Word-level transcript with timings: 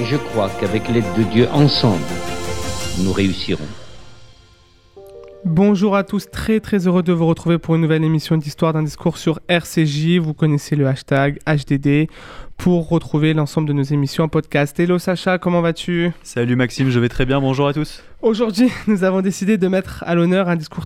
Et 0.00 0.06
je 0.06 0.16
crois 0.16 0.50
qu'avec 0.58 0.88
l'aide 0.88 1.04
de 1.18 1.22
Dieu, 1.24 1.48
ensemble, 1.52 2.02
nous 3.04 3.12
réussirons. 3.12 3.66
Bonjour 5.44 5.96
à 5.96 6.02
tous, 6.02 6.30
très 6.30 6.60
très 6.60 6.86
heureux 6.86 7.02
de 7.02 7.12
vous 7.12 7.26
retrouver 7.26 7.58
pour 7.58 7.74
une 7.74 7.82
nouvelle 7.82 8.04
émission 8.04 8.38
d'histoire 8.38 8.72
d'un 8.72 8.84
discours 8.84 9.18
sur 9.18 9.40
RCJ. 9.48 10.18
Vous 10.18 10.32
connaissez 10.32 10.76
le 10.76 10.86
hashtag 10.86 11.40
HDD 11.46 12.08
pour 12.56 12.88
retrouver 12.88 13.34
l'ensemble 13.34 13.68
de 13.68 13.74
nos 13.74 13.82
émissions 13.82 14.24
en 14.24 14.28
podcast. 14.28 14.80
Hello 14.80 14.98
Sacha, 14.98 15.36
comment 15.36 15.60
vas-tu? 15.60 16.10
Salut 16.22 16.56
Maxime, 16.56 16.88
je 16.88 16.98
vais 16.98 17.10
très 17.10 17.26
bien, 17.26 17.40
bonjour 17.40 17.66
à 17.66 17.74
tous. 17.74 18.02
Aujourd'hui, 18.22 18.70
nous 18.86 19.04
avons 19.04 19.20
décidé 19.20 19.58
de 19.58 19.68
mettre 19.68 20.04
à 20.06 20.14
l'honneur 20.14 20.48
un 20.48 20.56
discours 20.56 20.84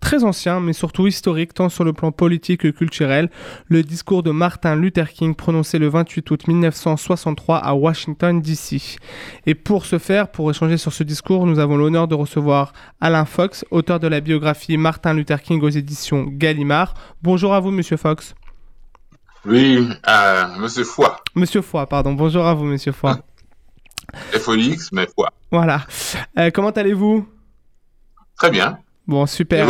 très 0.00 0.24
ancien, 0.24 0.60
mais 0.60 0.72
surtout 0.72 1.06
historique, 1.06 1.54
tant 1.54 1.68
sur 1.68 1.84
le 1.84 1.92
plan 1.92 2.12
politique 2.12 2.62
que 2.62 2.68
culturel, 2.68 3.30
le 3.66 3.82
discours 3.82 4.22
de 4.22 4.30
Martin 4.30 4.76
Luther 4.76 5.12
King 5.12 5.34
prononcé 5.34 5.78
le 5.78 5.88
28 5.88 6.30
août 6.30 6.48
1963 6.48 7.58
à 7.58 7.74
Washington, 7.74 8.40
D.C. 8.40 8.96
Et 9.46 9.54
pour 9.54 9.84
ce 9.84 9.98
faire, 9.98 10.30
pour 10.30 10.50
échanger 10.50 10.76
sur 10.76 10.92
ce 10.92 11.02
discours, 11.02 11.46
nous 11.46 11.58
avons 11.58 11.76
l'honneur 11.76 12.08
de 12.08 12.14
recevoir 12.14 12.72
Alain 13.00 13.24
Fox, 13.24 13.64
auteur 13.70 14.00
de 14.00 14.08
la 14.08 14.20
biographie 14.20 14.76
Martin 14.76 15.14
Luther 15.14 15.42
King 15.42 15.60
aux 15.62 15.68
éditions 15.68 16.26
Gallimard. 16.28 16.94
Bonjour 17.22 17.54
à 17.54 17.60
vous, 17.60 17.70
monsieur 17.70 17.96
Fox. 17.96 18.34
Oui, 19.44 19.88
euh, 20.08 20.46
monsieur 20.58 20.84
Foy. 20.84 21.08
Monsieur 21.34 21.62
Foy, 21.62 21.86
pardon. 21.86 22.12
Bonjour 22.12 22.46
à 22.46 22.54
vous, 22.54 22.64
monsieur 22.64 22.92
Foy. 22.92 23.14
FOX, 24.32 24.90
mais 24.92 25.06
Foy. 25.06 25.28
Voilà. 25.50 25.86
Euh, 26.38 26.50
comment 26.52 26.70
allez-vous? 26.70 27.26
Très 28.36 28.50
bien. 28.50 28.78
Bon, 29.08 29.24
super. 29.24 29.66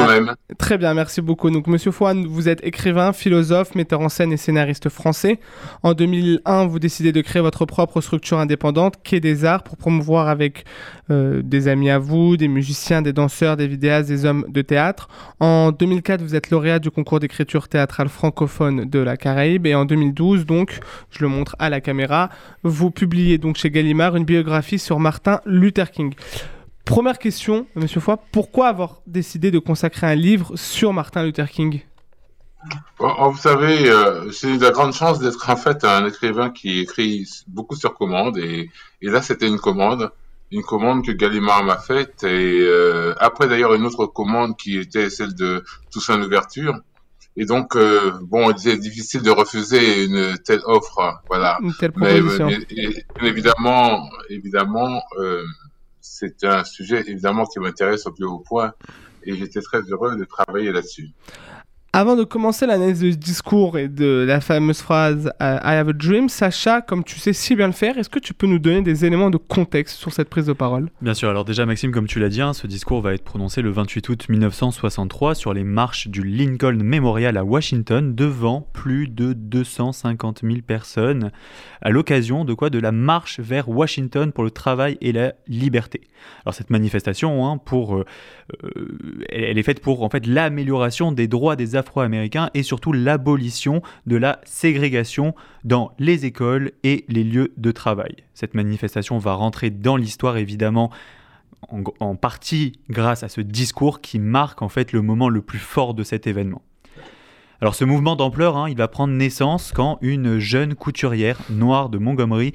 Très 0.58 0.78
bien, 0.78 0.94
merci 0.94 1.22
beaucoup. 1.22 1.48
Donc, 1.48 1.68
Monsieur 1.68 1.92
Foy, 1.92 2.26
vous 2.26 2.48
êtes 2.48 2.58
écrivain, 2.66 3.12
philosophe, 3.12 3.76
metteur 3.76 4.00
en 4.00 4.08
scène 4.08 4.32
et 4.32 4.36
scénariste 4.36 4.88
français. 4.88 5.38
En 5.84 5.94
2001, 5.94 6.66
vous 6.66 6.80
décidez 6.80 7.12
de 7.12 7.20
créer 7.20 7.40
votre 7.40 7.64
propre 7.64 8.00
structure 8.00 8.40
indépendante, 8.40 8.96
Quai 9.04 9.20
des 9.20 9.44
Arts, 9.44 9.62
pour 9.62 9.76
promouvoir 9.76 10.26
avec 10.26 10.64
euh, 11.12 11.40
des 11.40 11.68
amis 11.68 11.88
à 11.88 12.00
vous, 12.00 12.36
des 12.36 12.48
musiciens, 12.48 13.00
des 13.00 13.12
danseurs, 13.12 13.56
des 13.56 13.68
vidéastes, 13.68 14.08
des 14.08 14.24
hommes 14.24 14.44
de 14.48 14.60
théâtre. 14.60 15.08
En 15.38 15.70
2004, 15.70 16.20
vous 16.20 16.34
êtes 16.34 16.50
lauréat 16.50 16.80
du 16.80 16.90
concours 16.90 17.20
d'écriture 17.20 17.68
théâtrale 17.68 18.08
francophone 18.08 18.90
de 18.90 18.98
la 18.98 19.16
Caraïbe. 19.16 19.68
Et 19.68 19.74
en 19.76 19.84
2012, 19.84 20.46
donc, 20.46 20.80
je 21.10 21.20
le 21.22 21.28
montre 21.28 21.54
à 21.60 21.70
la 21.70 21.80
caméra, 21.80 22.28
vous 22.64 22.90
publiez 22.90 23.38
donc 23.38 23.56
chez 23.56 23.70
Gallimard 23.70 24.16
une 24.16 24.24
biographie 24.24 24.80
sur 24.80 24.98
Martin 24.98 25.40
Luther 25.46 25.92
King. 25.92 26.12
Première 26.88 27.18
question, 27.18 27.66
Monsieur 27.74 28.00
Foy, 28.00 28.16
pourquoi 28.32 28.68
avoir 28.68 29.02
décidé 29.06 29.50
de 29.50 29.58
consacrer 29.58 30.06
un 30.06 30.14
livre 30.14 30.56
sur 30.56 30.94
Martin 30.94 31.22
Luther 31.22 31.50
King? 31.50 31.82
Bon, 32.98 33.12
oh, 33.20 33.30
Vous 33.30 33.38
savez, 33.38 33.90
euh, 33.90 34.30
j'ai 34.30 34.54
eu 34.54 34.58
la 34.58 34.70
grande 34.70 34.94
chance 34.94 35.18
d'être 35.18 35.50
en 35.50 35.56
fait 35.56 35.84
un 35.84 36.06
écrivain 36.06 36.48
qui 36.48 36.80
écrit 36.80 37.28
beaucoup 37.46 37.76
sur 37.76 37.92
commande. 37.94 38.38
Et, 38.38 38.70
et 39.02 39.10
là, 39.10 39.20
c'était 39.20 39.46
une 39.46 39.58
commande, 39.58 40.10
une 40.50 40.62
commande 40.62 41.04
que 41.04 41.12
Gallimard 41.12 41.62
m'a 41.62 41.76
faite. 41.76 42.24
Et 42.24 42.60
euh, 42.62 43.14
après, 43.18 43.48
d'ailleurs, 43.48 43.74
une 43.74 43.84
autre 43.84 44.06
commande 44.06 44.56
qui 44.56 44.78
était 44.78 45.10
celle 45.10 45.34
de 45.34 45.62
Toussaint 45.92 46.16
Louverture. 46.16 46.74
Et 47.36 47.44
donc, 47.44 47.76
euh, 47.76 48.12
bon, 48.22 48.50
c'est 48.56 48.78
difficile 48.78 49.20
de 49.20 49.30
refuser 49.30 50.04
une 50.06 50.38
telle 50.38 50.62
offre, 50.64 51.20
voilà. 51.28 51.58
Une 51.62 51.74
telle 51.74 51.92
proposition 51.92 52.48
euh, 52.48 52.58
et- 52.70 53.04
évidemment, 53.22 54.08
évidemment, 54.30 55.02
euh, 55.18 55.44
c'est 56.10 56.44
un 56.44 56.64
sujet 56.64 57.00
évidemment 57.00 57.44
qui 57.46 57.60
m'intéresse 57.60 58.06
au 58.06 58.12
plus 58.12 58.24
haut 58.24 58.40
point, 58.40 58.72
et 59.22 59.36
j'étais 59.36 59.60
très 59.60 59.80
heureux 59.82 60.16
de 60.16 60.24
travailler 60.24 60.72
là-dessus. 60.72 61.10
Avant 61.94 62.16
de 62.16 62.24
commencer 62.24 62.66
l'analyse 62.66 63.00
du 63.00 63.16
discours 63.16 63.78
et 63.78 63.88
de 63.88 64.22
la 64.28 64.42
fameuse 64.42 64.82
phrase 64.82 65.32
euh, 65.40 65.58
I 65.64 65.72
have 65.72 65.88
a 65.88 65.94
dream, 65.94 66.28
Sacha, 66.28 66.82
comme 66.82 67.02
tu 67.02 67.18
sais 67.18 67.32
si 67.32 67.56
bien 67.56 67.66
le 67.66 67.72
faire, 67.72 67.96
est-ce 67.96 68.10
que 68.10 68.18
tu 68.18 68.34
peux 68.34 68.46
nous 68.46 68.58
donner 68.58 68.82
des 68.82 69.06
éléments 69.06 69.30
de 69.30 69.38
contexte 69.38 69.96
sur 69.96 70.12
cette 70.12 70.28
prise 70.28 70.44
de 70.44 70.52
parole? 70.52 70.90
Bien 71.00 71.14
sûr, 71.14 71.30
alors 71.30 71.46
déjà 71.46 71.64
Maxime, 71.64 71.90
comme 71.90 72.06
tu 72.06 72.20
l'as 72.20 72.28
dit, 72.28 72.42
hein, 72.42 72.52
ce 72.52 72.66
discours 72.66 73.00
va 73.00 73.14
être 73.14 73.24
prononcé 73.24 73.62
le 73.62 73.70
28 73.70 74.06
août 74.10 74.28
1963 74.28 75.34
sur 75.34 75.54
les 75.54 75.64
marches 75.64 76.08
du 76.08 76.22
Lincoln 76.22 76.76
Memorial 76.76 77.38
à 77.38 77.44
Washington 77.44 78.14
devant 78.14 78.68
plus 78.74 79.08
de 79.08 79.32
250 79.32 80.40
000 80.42 80.56
personnes 80.66 81.30
à 81.80 81.88
l'occasion 81.88 82.44
de 82.44 82.52
quoi? 82.52 82.68
De 82.68 82.78
la 82.78 82.92
marche 82.92 83.40
vers 83.40 83.70
Washington 83.70 84.30
pour 84.32 84.44
le 84.44 84.50
travail 84.50 84.98
et 85.00 85.12
la 85.12 85.32
liberté. 85.46 86.02
Alors 86.44 86.54
cette 86.54 86.68
manifestation, 86.68 87.46
hein, 87.46 87.56
pour, 87.56 87.96
euh, 87.96 88.04
euh, 88.64 89.24
elle 89.30 89.56
est 89.56 89.62
faite 89.62 89.80
pour 89.80 90.02
en 90.02 90.10
fait 90.10 90.26
l'amélioration 90.26 91.12
des 91.12 91.28
droits 91.28 91.56
des 91.56 91.76
Afro-Américains 91.78 92.50
et 92.54 92.62
surtout 92.62 92.92
l'abolition 92.92 93.82
de 94.06 94.16
la 94.16 94.40
ségrégation 94.44 95.34
dans 95.64 95.92
les 95.98 96.26
écoles 96.26 96.72
et 96.84 97.04
les 97.08 97.24
lieux 97.24 97.52
de 97.56 97.72
travail. 97.72 98.16
Cette 98.34 98.54
manifestation 98.54 99.18
va 99.18 99.34
rentrer 99.34 99.70
dans 99.70 99.96
l'histoire 99.96 100.36
évidemment 100.36 100.90
en, 102.00 102.14
partie 102.14 102.72
grâce 102.88 103.22
à 103.22 103.28
ce 103.28 103.40
discours 103.40 104.00
qui 104.00 104.18
marque 104.18 104.62
en 104.62 104.68
fait 104.68 104.92
le 104.92 105.02
moment 105.02 105.28
le 105.28 105.42
plus 105.42 105.58
fort 105.58 105.94
de 105.94 106.04
cet 106.04 106.26
événement. 106.26 106.62
Alors 107.60 107.74
ce 107.74 107.84
mouvement 107.84 108.14
d'ampleur, 108.14 108.56
hein, 108.56 108.68
il 108.68 108.76
va 108.76 108.86
prendre 108.86 109.12
naissance 109.14 109.72
quand 109.72 109.98
une 110.00 110.38
jeune 110.38 110.74
couturière 110.74 111.40
noire 111.50 111.88
de 111.88 111.98
Montgomery 111.98 112.52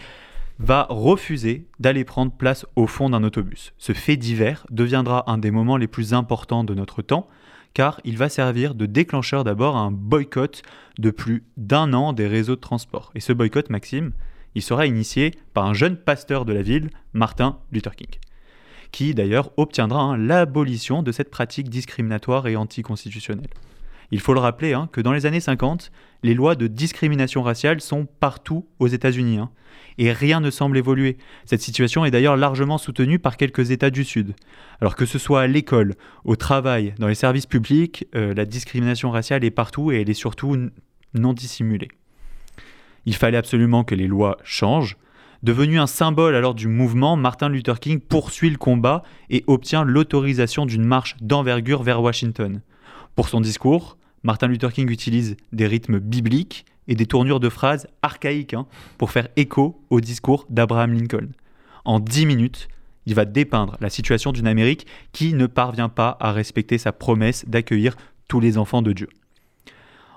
va 0.59 0.87
refuser 0.89 1.67
d'aller 1.79 2.05
prendre 2.05 2.31
place 2.31 2.65
au 2.75 2.87
fond 2.87 3.09
d'un 3.09 3.23
autobus. 3.23 3.73
Ce 3.77 3.91
fait 3.91 4.15
divers 4.15 4.65
deviendra 4.69 5.29
un 5.29 5.37
des 5.37 5.51
moments 5.51 5.77
les 5.77 5.87
plus 5.87 6.13
importants 6.13 6.63
de 6.63 6.73
notre 6.73 7.01
temps, 7.01 7.27
car 7.73 7.99
il 8.03 8.17
va 8.17 8.29
servir 8.29 8.75
de 8.75 8.85
déclencheur 8.85 9.43
d'abord 9.43 9.75
à 9.75 9.81
un 9.81 9.91
boycott 9.91 10.61
de 10.99 11.11
plus 11.11 11.43
d'un 11.57 11.93
an 11.93 12.13
des 12.13 12.27
réseaux 12.27 12.55
de 12.55 12.61
transport. 12.61 13.11
Et 13.15 13.19
ce 13.19 13.33
boycott, 13.33 13.69
Maxime, 13.69 14.11
il 14.55 14.61
sera 14.61 14.85
initié 14.85 15.31
par 15.53 15.65
un 15.65 15.73
jeune 15.73 15.97
pasteur 15.97 16.45
de 16.45 16.53
la 16.53 16.61
ville, 16.61 16.89
Martin 17.13 17.57
Luther 17.71 17.95
King, 17.95 18.19
qui 18.91 19.15
d'ailleurs 19.15 19.51
obtiendra 19.57 20.01
hein, 20.01 20.17
l'abolition 20.17 21.01
de 21.01 21.11
cette 21.11 21.31
pratique 21.31 21.69
discriminatoire 21.69 22.47
et 22.47 22.55
anticonstitutionnelle. 22.55 23.49
Il 24.11 24.19
faut 24.19 24.35
le 24.35 24.39
rappeler 24.39 24.73
hein, 24.73 24.89
que 24.91 25.01
dans 25.01 25.13
les 25.13 25.25
années 25.25 25.39
50, 25.39 25.91
les 26.23 26.33
lois 26.33 26.55
de 26.55 26.67
discrimination 26.67 27.43
raciale 27.43 27.81
sont 27.81 28.07
partout 28.19 28.65
aux 28.79 28.87
États-Unis. 28.87 29.37
hein, 29.37 29.51
et 29.97 30.11
rien 30.11 30.39
ne 30.39 30.49
semble 30.49 30.77
évoluer. 30.77 31.17
Cette 31.45 31.61
situation 31.61 32.05
est 32.05 32.11
d'ailleurs 32.11 32.37
largement 32.37 32.77
soutenue 32.77 33.19
par 33.19 33.37
quelques 33.37 33.71
États 33.71 33.89
du 33.89 34.03
Sud. 34.03 34.35
Alors 34.81 34.95
que 34.95 35.05
ce 35.05 35.19
soit 35.19 35.41
à 35.41 35.47
l'école, 35.47 35.95
au 36.23 36.35
travail, 36.35 36.93
dans 36.99 37.07
les 37.07 37.15
services 37.15 37.45
publics, 37.45 38.07
euh, 38.15 38.33
la 38.33 38.45
discrimination 38.45 39.11
raciale 39.11 39.43
est 39.43 39.51
partout 39.51 39.91
et 39.91 40.01
elle 40.01 40.09
est 40.09 40.15
surtout 40.15 40.57
non 41.13 41.33
dissimulée. 41.33 41.89
Il 43.05 43.15
fallait 43.15 43.37
absolument 43.37 43.83
que 43.83 43.95
les 43.95 44.07
lois 44.07 44.37
changent. 44.43 44.97
Devenu 45.43 45.77
un 45.77 45.87
symbole 45.87 46.35
alors 46.35 46.55
du 46.55 46.69
mouvement, 46.69 47.17
Martin 47.17 47.49
Luther 47.49 47.79
King 47.81 47.99
poursuit 47.99 48.49
le 48.49 48.57
combat 48.57 49.03
et 49.29 49.43
obtient 49.47 49.83
l'autorisation 49.83 50.65
d'une 50.65 50.85
marche 50.85 51.17
d'envergure 51.19 51.83
vers 51.83 52.01
Washington. 52.01 52.61
Pour 53.15 53.27
son 53.27 53.41
discours, 53.41 53.97
Martin 54.23 54.47
Luther 54.47 54.71
King 54.71 54.89
utilise 54.89 55.35
des 55.51 55.67
rythmes 55.67 55.99
bibliques 55.99 56.65
et 56.87 56.95
des 56.95 57.05
tournures 57.05 57.39
de 57.39 57.49
phrases 57.49 57.87
archaïques 58.01 58.53
hein, 58.53 58.65
pour 58.97 59.11
faire 59.11 59.27
écho 59.35 59.81
au 59.89 60.01
discours 60.01 60.45
d'Abraham 60.49 60.93
Lincoln. 60.93 61.29
En 61.85 61.99
dix 61.99 62.25
minutes, 62.25 62.67
il 63.05 63.15
va 63.15 63.25
dépeindre 63.25 63.77
la 63.81 63.89
situation 63.89 64.31
d'une 64.31 64.47
Amérique 64.47 64.87
qui 65.11 65.33
ne 65.33 65.45
parvient 65.45 65.89
pas 65.89 66.17
à 66.19 66.31
respecter 66.31 66.77
sa 66.77 66.93
promesse 66.93 67.43
d'accueillir 67.47 67.95
tous 68.27 68.39
les 68.39 68.57
enfants 68.57 68.81
de 68.81 68.93
Dieu. 68.93 69.09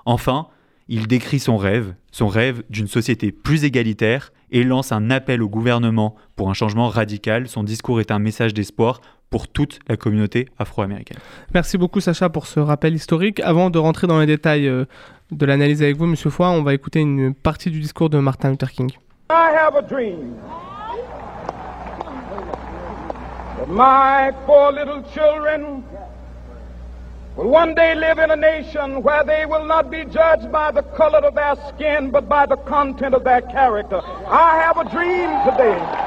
Enfin, 0.05 0.47
il 0.87 1.07
décrit 1.07 1.39
son 1.39 1.57
rêve, 1.57 1.93
son 2.11 2.29
rêve 2.29 2.63
d'une 2.69 2.87
société 2.87 3.33
plus 3.33 3.65
égalitaire 3.65 4.31
et 4.51 4.63
lance 4.63 4.93
un 4.93 5.09
appel 5.09 5.43
au 5.43 5.49
gouvernement 5.49 6.15
pour 6.37 6.49
un 6.49 6.53
changement 6.53 6.87
radical. 6.87 7.49
Son 7.49 7.63
discours 7.63 7.99
est 7.99 8.11
un 8.11 8.19
message 8.19 8.53
d'espoir 8.53 9.01
pour 9.29 9.47
toute 9.47 9.79
la 9.87 9.97
communauté 9.97 10.47
afro-américaine. 10.57 11.17
Merci 11.53 11.77
beaucoup 11.77 11.99
Sacha 11.99 12.29
pour 12.29 12.47
ce 12.47 12.59
rappel 12.59 12.93
historique. 12.93 13.39
Avant 13.41 13.69
de 13.69 13.79
rentrer 13.79 14.07
dans 14.07 14.19
les 14.19 14.25
détails 14.25 14.67
euh, 14.67 14.85
de 15.31 15.45
l'analyse 15.45 15.81
avec 15.83 15.97
vous, 15.97 16.05
Monsieur 16.05 16.29
Foy, 16.29 16.47
on 16.47 16.63
va 16.63 16.73
écouter 16.73 17.01
une 17.01 17.33
partie 17.33 17.69
du 17.69 17.79
discours 17.79 18.09
de 18.09 18.19
Martin 18.19 18.51
Luther 18.51 18.71
King. 18.71 18.91
I 19.29 19.51
have 19.53 19.75
a 19.75 19.81
dream 19.81 20.35
that 23.57 23.67
my 23.67 24.31
four 24.45 24.71
little 24.71 25.03
children 25.13 25.83
will 27.35 27.49
one 27.49 27.75
day 27.75 27.93
live 27.93 28.19
in 28.19 28.31
a 28.31 28.37
nation 28.37 29.03
where 29.03 29.25
they 29.25 29.45
will 29.45 29.65
not 29.65 29.91
be 29.91 30.05
judged 30.05 30.49
by 30.49 30.71
the 30.71 30.81
color 30.95 31.19
of 31.19 31.35
their 31.35 31.55
skin, 31.67 32.09
but 32.09 32.29
by 32.29 32.45
the 32.45 32.55
content 32.55 33.13
of 33.13 33.25
their 33.25 33.41
character. 33.41 33.99
I 34.29 34.63
have 34.63 34.77
a 34.77 34.89
dream 34.89 35.29
today 35.43 36.06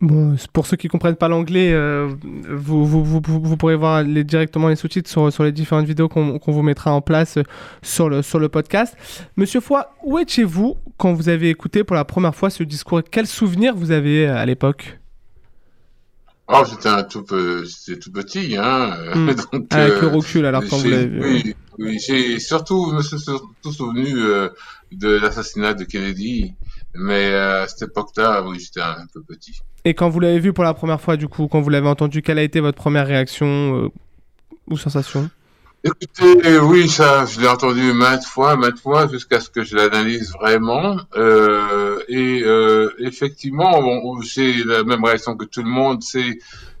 Bon, 0.00 0.36
pour 0.52 0.66
ceux 0.66 0.76
qui 0.76 0.86
comprennent 0.86 1.16
pas 1.16 1.26
l'anglais, 1.26 1.72
euh, 1.72 2.08
vous, 2.48 2.86
vous, 2.86 3.02
vous, 3.04 3.20
vous, 3.20 3.56
pourrez 3.56 3.74
voir 3.74 4.04
les, 4.04 4.22
directement 4.22 4.68
les 4.68 4.76
sous-titres 4.76 5.10
sur, 5.10 5.32
sur 5.32 5.42
les 5.42 5.50
différentes 5.50 5.86
vidéos 5.86 6.08
qu'on 6.08 6.38
vous 6.46 6.62
mettra 6.62 6.92
en 6.92 7.00
place 7.00 7.38
sur 7.82 8.08
le, 8.08 8.22
sur 8.22 8.38
le 8.38 8.48
podcast. 8.48 8.96
Monsieur 9.36 9.60
Foy, 9.60 9.82
où 10.04 10.20
étiez-vous 10.20 10.76
quand 10.98 11.14
vous 11.14 11.28
avez 11.28 11.50
écouté 11.50 11.82
pour 11.82 11.96
la 11.96 12.04
première 12.04 12.34
fois 12.36 12.48
ce 12.48 12.62
discours? 12.62 13.02
Quels 13.10 13.26
souvenirs 13.26 13.74
vous 13.74 13.90
avez 13.90 14.26
à 14.26 14.46
l'époque? 14.46 14.98
Oh, 16.50 16.62
j'étais 16.68 16.88
un 16.88 17.02
tout, 17.02 17.24
peu, 17.24 17.64
tout 18.00 18.12
petit, 18.12 18.56
hein. 18.56 18.96
Mmh. 19.14 19.26
Donc, 19.52 19.66
Avec 19.70 19.94
euh, 19.94 20.00
le 20.00 20.06
recul, 20.06 20.46
alors 20.46 20.62
quand 20.64 20.78
vous 20.78 20.88
l'avez 20.88 21.06
vu. 21.06 21.20
Oui, 21.20 21.54
oui 21.78 21.98
j'ai 21.98 22.38
surtout 22.38 22.92
me 22.92 23.02
suis 23.02 23.18
surtout 23.18 23.72
souvenu 23.72 24.06
euh, 24.16 24.48
de 24.90 25.08
l'assassinat 25.08 25.74
de 25.74 25.84
Kennedy, 25.84 26.54
mais 26.94 27.32
euh, 27.32 27.64
à 27.64 27.68
cette 27.68 27.90
époque-là, 27.90 28.42
oui, 28.46 28.58
j'étais 28.60 28.80
un, 28.80 29.06
peu 29.12 29.22
petit. 29.22 29.60
Et 29.84 29.94
quand 29.94 30.08
vous 30.08 30.20
l'avez 30.20 30.40
vu 30.40 30.52
pour 30.52 30.64
la 30.64 30.74
première 30.74 31.00
fois, 31.00 31.16
du 31.16 31.28
coup, 31.28 31.48
quand 31.48 31.60
vous 31.60 31.70
l'avez 31.70 31.88
entendu, 31.88 32.22
quelle 32.22 32.38
a 32.38 32.42
été 32.42 32.60
votre 32.60 32.78
première 32.78 33.06
réaction 33.06 33.84
euh, 33.84 33.88
ou 34.68 34.76
sensation? 34.76 35.30
Écoutez, 35.84 36.58
oui, 36.58 36.88
ça, 36.88 37.24
je 37.24 37.40
l'ai 37.40 37.46
entendu 37.46 37.92
maintes 37.92 38.24
fois, 38.24 38.56
maintes 38.56 38.80
fois, 38.80 39.06
jusqu'à 39.06 39.40
ce 39.40 39.48
que 39.48 39.62
je 39.62 39.76
l'analyse 39.76 40.32
vraiment. 40.32 40.98
Euh, 41.16 42.00
et 42.08 42.42
euh, 42.42 42.92
effectivement, 42.98 43.80
bon, 43.80 44.20
j'ai 44.20 44.64
la 44.64 44.82
même 44.82 45.04
réaction 45.04 45.36
que 45.36 45.44
tout 45.44 45.62
le 45.62 45.70
monde. 45.70 46.02
C'est 46.02 46.38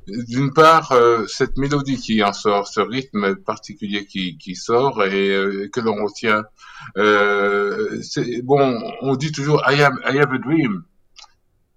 d'une 0.08 0.52
part 0.52 0.90
euh, 0.92 1.26
cette 1.28 1.58
mélodie 1.58 1.96
qui 1.96 2.24
en 2.24 2.32
sort, 2.32 2.66
ce 2.66 2.80
rythme 2.80 3.36
particulier 3.36 4.04
qui, 4.04 4.36
qui 4.36 4.56
sort 4.56 5.04
et 5.04 5.30
euh, 5.30 5.68
que 5.72 5.80
l'on 5.80 6.02
retient. 6.04 6.42
Euh, 6.96 8.00
bon, 8.42 8.82
on 9.02 9.14
dit 9.14 9.30
toujours 9.30 9.62
I, 9.68 9.76
I 9.76 10.18
have 10.18 10.32
a 10.32 10.38
dream. 10.38 10.82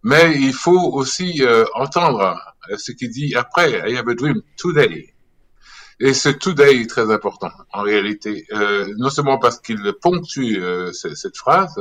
Mais 0.03 0.35
il 0.39 0.53
faut 0.53 0.91
aussi 0.93 1.43
euh, 1.43 1.65
entendre 1.75 2.35
ce 2.77 2.91
qu'il 2.91 3.11
dit 3.11 3.35
après. 3.35 3.87
I 3.87 3.95
have 3.95 4.07
a 4.09 4.15
dream 4.15 4.41
today. 4.57 5.13
Et 6.03 6.15
ce 6.15 6.29
today 6.29 6.81
est 6.81 6.89
très 6.89 7.11
important 7.11 7.51
en 7.71 7.83
réalité, 7.83 8.47
euh, 8.53 8.91
non 8.97 9.11
seulement 9.11 9.37
parce 9.37 9.59
qu'il 9.59 9.93
ponctue 10.01 10.57
euh, 10.59 10.91
cette 10.91 11.37
phrase, 11.37 11.75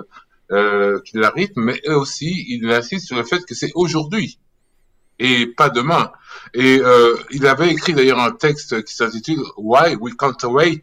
euh, 0.52 1.00
qu'il 1.00 1.20
la 1.20 1.30
rythme, 1.30 1.62
mais 1.62 1.88
aussi 1.88 2.44
il 2.48 2.70
insiste 2.70 3.06
sur 3.06 3.16
le 3.16 3.24
fait 3.24 3.42
que 3.46 3.54
c'est 3.54 3.72
aujourd'hui 3.74 4.38
et 5.18 5.46
pas 5.46 5.70
demain. 5.70 6.12
Et 6.52 6.80
euh, 6.82 7.16
il 7.30 7.46
avait 7.46 7.70
écrit 7.70 7.94
d'ailleurs 7.94 8.20
un 8.20 8.32
texte 8.32 8.84
qui 8.84 8.94
s'intitule 8.94 9.40
Why 9.56 9.96
We 9.96 10.14
Can't 10.18 10.44
Wait 10.44 10.82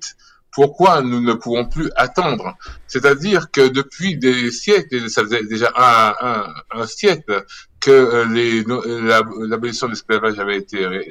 pourquoi 0.51 1.03
nous 1.03 1.21
ne 1.21 1.33
pouvons 1.33 1.65
plus 1.69 1.91
attendre. 1.95 2.55
C'est-à-dire 2.87 3.51
que 3.51 3.67
depuis 3.67 4.17
des 4.17 4.49
siècles, 4.49 5.07
ça 5.11 5.21
faisait 5.23 5.43
déjà 5.43 5.71
un, 5.75 6.15
un, 6.19 6.81
un 6.81 6.87
siècle 6.87 7.45
que 7.79 7.91
euh, 7.91 9.45
l'abolition 9.47 9.85
de 9.85 9.91
l'esclavage 9.91 10.39
avait 10.39 10.57
été 10.57 10.83
ré, 10.87 11.07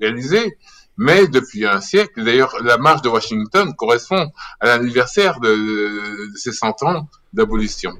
réalisée, 0.00 0.56
mais 1.00 1.26
depuis 1.28 1.64
un 1.64 1.80
siècle, 1.80 2.22
d'ailleurs 2.22 2.54
la 2.62 2.76
marche 2.76 3.00
de 3.00 3.08
Washington 3.08 3.74
correspond 3.74 4.30
à 4.60 4.66
l'anniversaire 4.66 5.40
de, 5.40 6.30
ces 6.36 6.52
100 6.52 6.82
ans 6.82 7.08
d'abolition. 7.32 7.92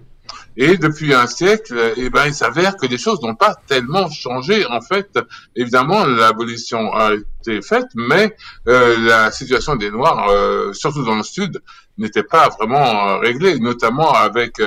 Et 0.56 0.76
depuis 0.76 1.14
un 1.14 1.26
siècle, 1.26 1.74
eh 1.96 2.10
ben, 2.10 2.26
il 2.26 2.34
s'avère 2.34 2.76
que 2.76 2.86
les 2.86 2.98
choses 2.98 3.22
n'ont 3.22 3.34
pas 3.34 3.54
tellement 3.66 4.10
changé. 4.10 4.66
En 4.66 4.80
fait, 4.80 5.18
évidemment, 5.56 6.04
l'abolition 6.04 6.92
a 6.94 7.12
été 7.14 7.62
faite, 7.62 7.86
mais 7.94 8.36
euh, 8.68 8.96
la 9.06 9.30
situation 9.30 9.76
des 9.76 9.90
Noirs, 9.90 10.28
euh, 10.28 10.72
surtout 10.72 11.04
dans 11.04 11.16
le 11.16 11.22
Sud, 11.22 11.60
n'était 11.98 12.22
pas 12.22 12.48
vraiment 12.48 12.76
euh, 12.78 13.18
réglée, 13.18 13.58
notamment 13.58 14.12
avec, 14.12 14.58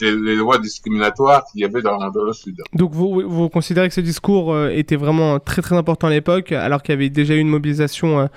les, 0.00 0.36
lois 0.36 0.58
discriminatoires 0.58 1.44
qu'il 1.50 1.60
y 1.60 1.64
avait 1.64 1.82
dans, 1.82 1.98
le 1.98 2.32
Sud. 2.32 2.62
Donc 2.74 2.92
vous, 2.92 3.22
vous 3.26 3.48
considérez 3.48 3.88
que 3.88 3.94
ce 3.94 4.00
discours 4.00 4.56
était 4.68 4.96
vraiment 4.96 5.38
très 5.40 5.62
très 5.62 5.76
important 5.76 6.06
à 6.06 6.10
l'époque, 6.10 6.52
alors 6.52 6.82
qu'il 6.82 6.94
y 6.94 6.98
avait 6.98 7.10
déjà 7.10 7.34
eu 7.34 7.38
une 7.38 7.48
mobilisation 7.48 8.28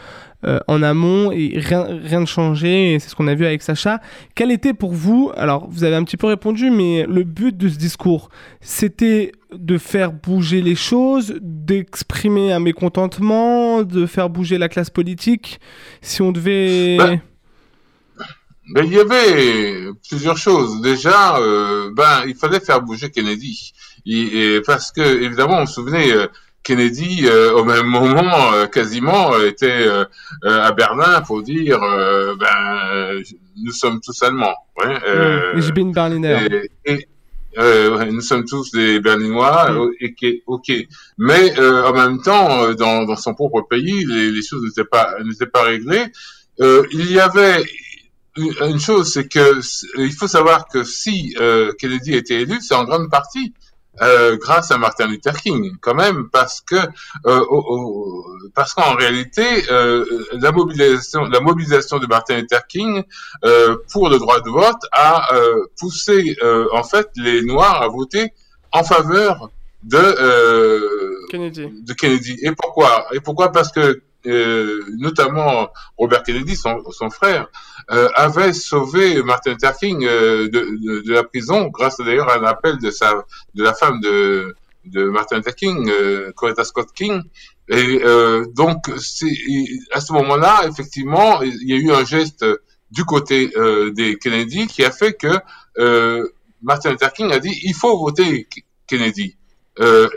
euh, 0.46 0.60
en 0.68 0.82
amont 0.84 1.32
et 1.32 1.54
rien, 1.56 1.88
rien 2.04 2.22
de 2.22 2.26
changé, 2.26 2.94
et 2.94 3.00
c'est 3.00 3.10
ce 3.10 3.16
qu'on 3.16 3.28
a 3.28 3.36
vu 3.36 3.46
avec 3.46 3.62
Sacha. 3.62 4.00
Quel 4.36 4.52
était 4.52 4.74
pour 4.74 4.94
vous, 4.94 5.32
alors 5.36 5.68
vous 5.70 5.84
avez 5.84 5.96
un 5.96 6.04
petit 6.04 6.18
peu 6.18 6.28
répondu, 6.28 6.72
mais 6.72 7.06
le 7.08 7.24
but 7.24 7.56
de 7.56 7.70
ce 7.70 7.78
discours, 7.78 8.30
c'était 8.60 9.32
de 9.54 9.78
faire 9.78 10.12
bouger 10.12 10.62
les 10.62 10.76
choses, 10.76 11.36
d'exprimer 11.42 12.52
un 12.54 12.60
mécontentement, 12.60 13.84
de 13.84 14.06
faire 14.06 14.30
bouger 14.30 14.58
la 14.58 14.70
classe 14.70 14.90
politique, 14.90 15.60
si 16.02 16.22
on 16.22 16.32
devait... 16.32 16.98
Ben 16.98 17.22
ben, 18.74 18.86
il 18.86 18.94
y 18.94 19.00
avait 19.00 19.90
plusieurs 20.08 20.38
choses. 20.38 20.82
Déjà, 20.82 21.38
euh, 21.38 21.92
ben, 21.94 22.24
il 22.26 22.36
fallait 22.36 22.62
faire 22.62 22.82
bouger 22.82 23.10
Kennedy. 23.10 23.74
Parce 24.66 24.92
que, 24.92 25.02
évidemment, 25.02 25.60
on 25.60 25.66
se 25.66 25.74
souvenait, 25.74 26.12
euh, 26.12 26.28
Kennedy, 26.64 27.22
euh, 27.26 27.54
au 27.54 27.64
même 27.64 27.86
moment, 27.86 28.54
euh, 28.54 28.68
quasiment, 28.68 29.38
était 29.40 29.88
euh, 29.88 30.06
à 30.44 30.72
Berlin 30.72 31.22
pour 31.22 31.42
dire, 31.42 31.80
ben, 32.40 33.22
nous 33.64 33.72
sommes 33.72 34.00
tous 34.00 34.22
allemands. 34.24 34.56
Ouais, 34.78 34.94
mmh, 34.94 35.60
ich 35.60 35.74
bin 35.74 35.92
Berliner. 35.92 36.68
Et, 36.86 37.08
et 37.58 38.12
nous 38.12 38.22
sommes 38.22 38.46
tous 38.46 38.72
des 38.72 39.00
Berlinois, 39.00 39.72
mmh. 39.72 39.92
et, 40.02 40.44
ok. 40.46 40.72
Mais 41.18 41.60
en 41.60 41.94
même 41.94 42.22
temps, 42.22 42.74
dans, 42.74 43.06
dans, 43.06 43.16
son 43.16 43.34
propre 43.34 43.62
pays, 43.62 44.06
les, 44.06 44.32
les 44.32 44.42
choses 44.42 44.64
n'étaient 44.64 44.90
pas 44.90 45.16
n'étaient 45.24 45.48
pas 45.48 45.64
réglées. 45.64 46.06
il 46.60 47.12
y 47.12 47.20
avait 47.20 47.64
une 48.38 48.80
chose, 48.80 49.12
c'est 49.12 49.28
que 49.28 49.60
il 49.98 50.14
faut 50.14 50.28
savoir 50.28 50.68
que 50.68 50.84
si 50.84 51.36
euh, 51.40 51.72
Kennedy 51.78 52.16
été 52.16 52.42
élu, 52.42 52.60
c'est 52.62 52.76
en 52.76 52.86
grande 52.86 53.10
partie 53.10 53.54
euh, 54.02 54.38
grâce 54.38 54.72
à 54.72 54.78
Martin 54.78 55.08
Luther 55.08 55.34
King, 55.34 55.76
quand 55.82 55.94
même, 55.96 56.30
parce 56.30 56.62
que 56.62 56.76
euh, 56.76 57.40
au, 57.50 57.60
au, 57.74 58.26
parce 58.56 58.74
qu'en 58.74 58.96
réalité, 58.96 59.44
euh, 59.70 60.06
la 60.34 60.52
mobilisation 60.52 61.26
la 61.26 61.42
mobilisation 61.42 62.00
de 62.00 62.08
Martin 62.08 62.38
Luther 62.38 62.66
King 62.68 63.04
euh, 63.44 63.76
pour 63.92 64.10
le 64.10 64.18
droit 64.18 64.40
de 64.40 64.50
vote 64.50 64.82
a 64.94 65.34
euh, 65.36 65.66
poussé 65.80 66.38
en 66.74 66.84
fait 66.84 67.10
les 67.18 67.42
Noirs 67.42 67.82
à 67.82 67.88
voter 67.90 68.32
en 68.72 68.84
faveur 68.84 69.50
de 69.84 71.28
Kennedy. 71.30 71.68
de 71.84 71.94
Kennedy. 71.94 72.38
Et 72.44 72.52
pourquoi? 72.54 73.08
Et 73.14 73.20
pourquoi? 73.20 73.52
Parce 73.52 73.72
que 73.72 74.02
euh, 74.28 74.84
notamment 75.00 75.70
Robert 75.98 76.24
Kennedy, 76.24 76.56
son, 76.56 76.84
son 76.92 77.10
frère, 77.10 77.48
euh, 77.92 78.10
avait 78.16 78.54
sauvé 78.54 79.22
Martin 79.24 79.52
Luther 79.52 79.76
King 79.78 80.06
euh, 80.06 80.48
de, 80.50 80.60
de, 80.60 81.02
de, 81.02 81.14
la 81.14 81.24
prison 81.24 81.68
grâce 81.68 81.98
d'ailleurs 81.98 82.30
à 82.30 82.38
un 82.38 82.44
appel 82.44 82.78
de 82.78 82.90
sa 82.92 83.26
de 83.54 83.64
la 83.64 83.74
femme 83.74 84.00
de 84.02 84.56
de 84.86 85.04
Martin 85.10 85.38
Luther 85.38 85.56
King, 85.56 85.90
euh, 85.90 86.32
Coretta 86.34 86.64
Scott 86.64 86.90
King. 86.94 87.22
Et 87.68 88.02
euh, 88.04 88.46
donc 88.56 88.90
à 88.90 90.02
ce 90.02 90.14
moment-là, 90.14 90.64
effectivement, 90.68 91.42
il 91.42 91.70
y 91.70 91.74
a 91.74 91.78
eu 91.78 91.92
un 91.92 92.04
geste 92.04 92.46
du 92.90 93.06
côté 93.06 93.52
des 93.94 94.18
Kennedy 94.18 94.68
qui 94.68 94.84
a 94.84 94.92
fait 94.92 95.14
que 95.14 95.40
Martin 96.62 96.92
Luther 96.92 97.14
King 97.14 97.32
a 97.32 97.40
dit 97.40 97.58
il 97.64 97.74
faut 97.74 97.98
voter 97.98 98.48
Kennedy. 98.88 99.38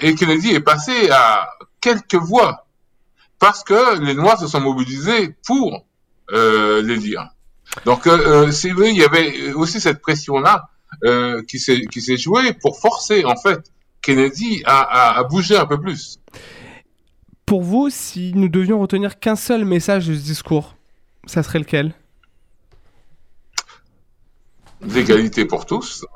et 0.01 0.15
Kennedy 0.17 0.55
est 0.55 0.61
passé 0.61 1.11
à 1.11 1.49
quelques 1.81 2.17
voix 2.17 2.67
parce 3.39 3.63
que 3.63 4.01
les 4.01 4.15
Noirs 4.15 4.41
se 4.41 4.47
sont 4.47 4.61
mobilisés 4.61 5.37
pour 5.47 5.85
euh, 6.33 6.81
les 6.81 6.97
lire. 6.97 7.34
Donc, 7.85 8.07
euh, 8.07 8.47
vrai, 8.47 8.91
il 8.91 8.97
y 8.97 9.05
avait 9.05 9.53
aussi 9.53 9.81
cette 9.81 10.01
pression-là 10.01 10.69
euh, 11.05 11.43
qui 11.43 11.59
s'est 11.59 12.17
jouée 12.17 12.53
pour 12.55 12.79
forcer 12.79 13.25
en 13.25 13.37
fait 13.37 13.61
Kennedy 14.01 14.63
à, 14.65 14.81
à, 14.81 15.19
à, 15.19 15.25
bouger 15.25 15.57
un 15.57 15.67
peu 15.67 15.81
plus. 15.81 16.21
Pour 17.47 17.63
vous, 17.63 17.91
si 17.91 18.33
nous 18.35 18.49
devions 18.49 18.81
retenir 18.81 19.19
qu'un 19.19 19.37
seul 19.37 19.65
message 19.65 20.07
de 20.07 20.15
ce 20.15 20.21
discours, 20.21 20.77
ça 21.27 21.43
serait 21.43 21.59
lequel? 21.59 21.95
L'égalité 24.81 25.45
pour 25.45 25.67
tous. 25.67 26.07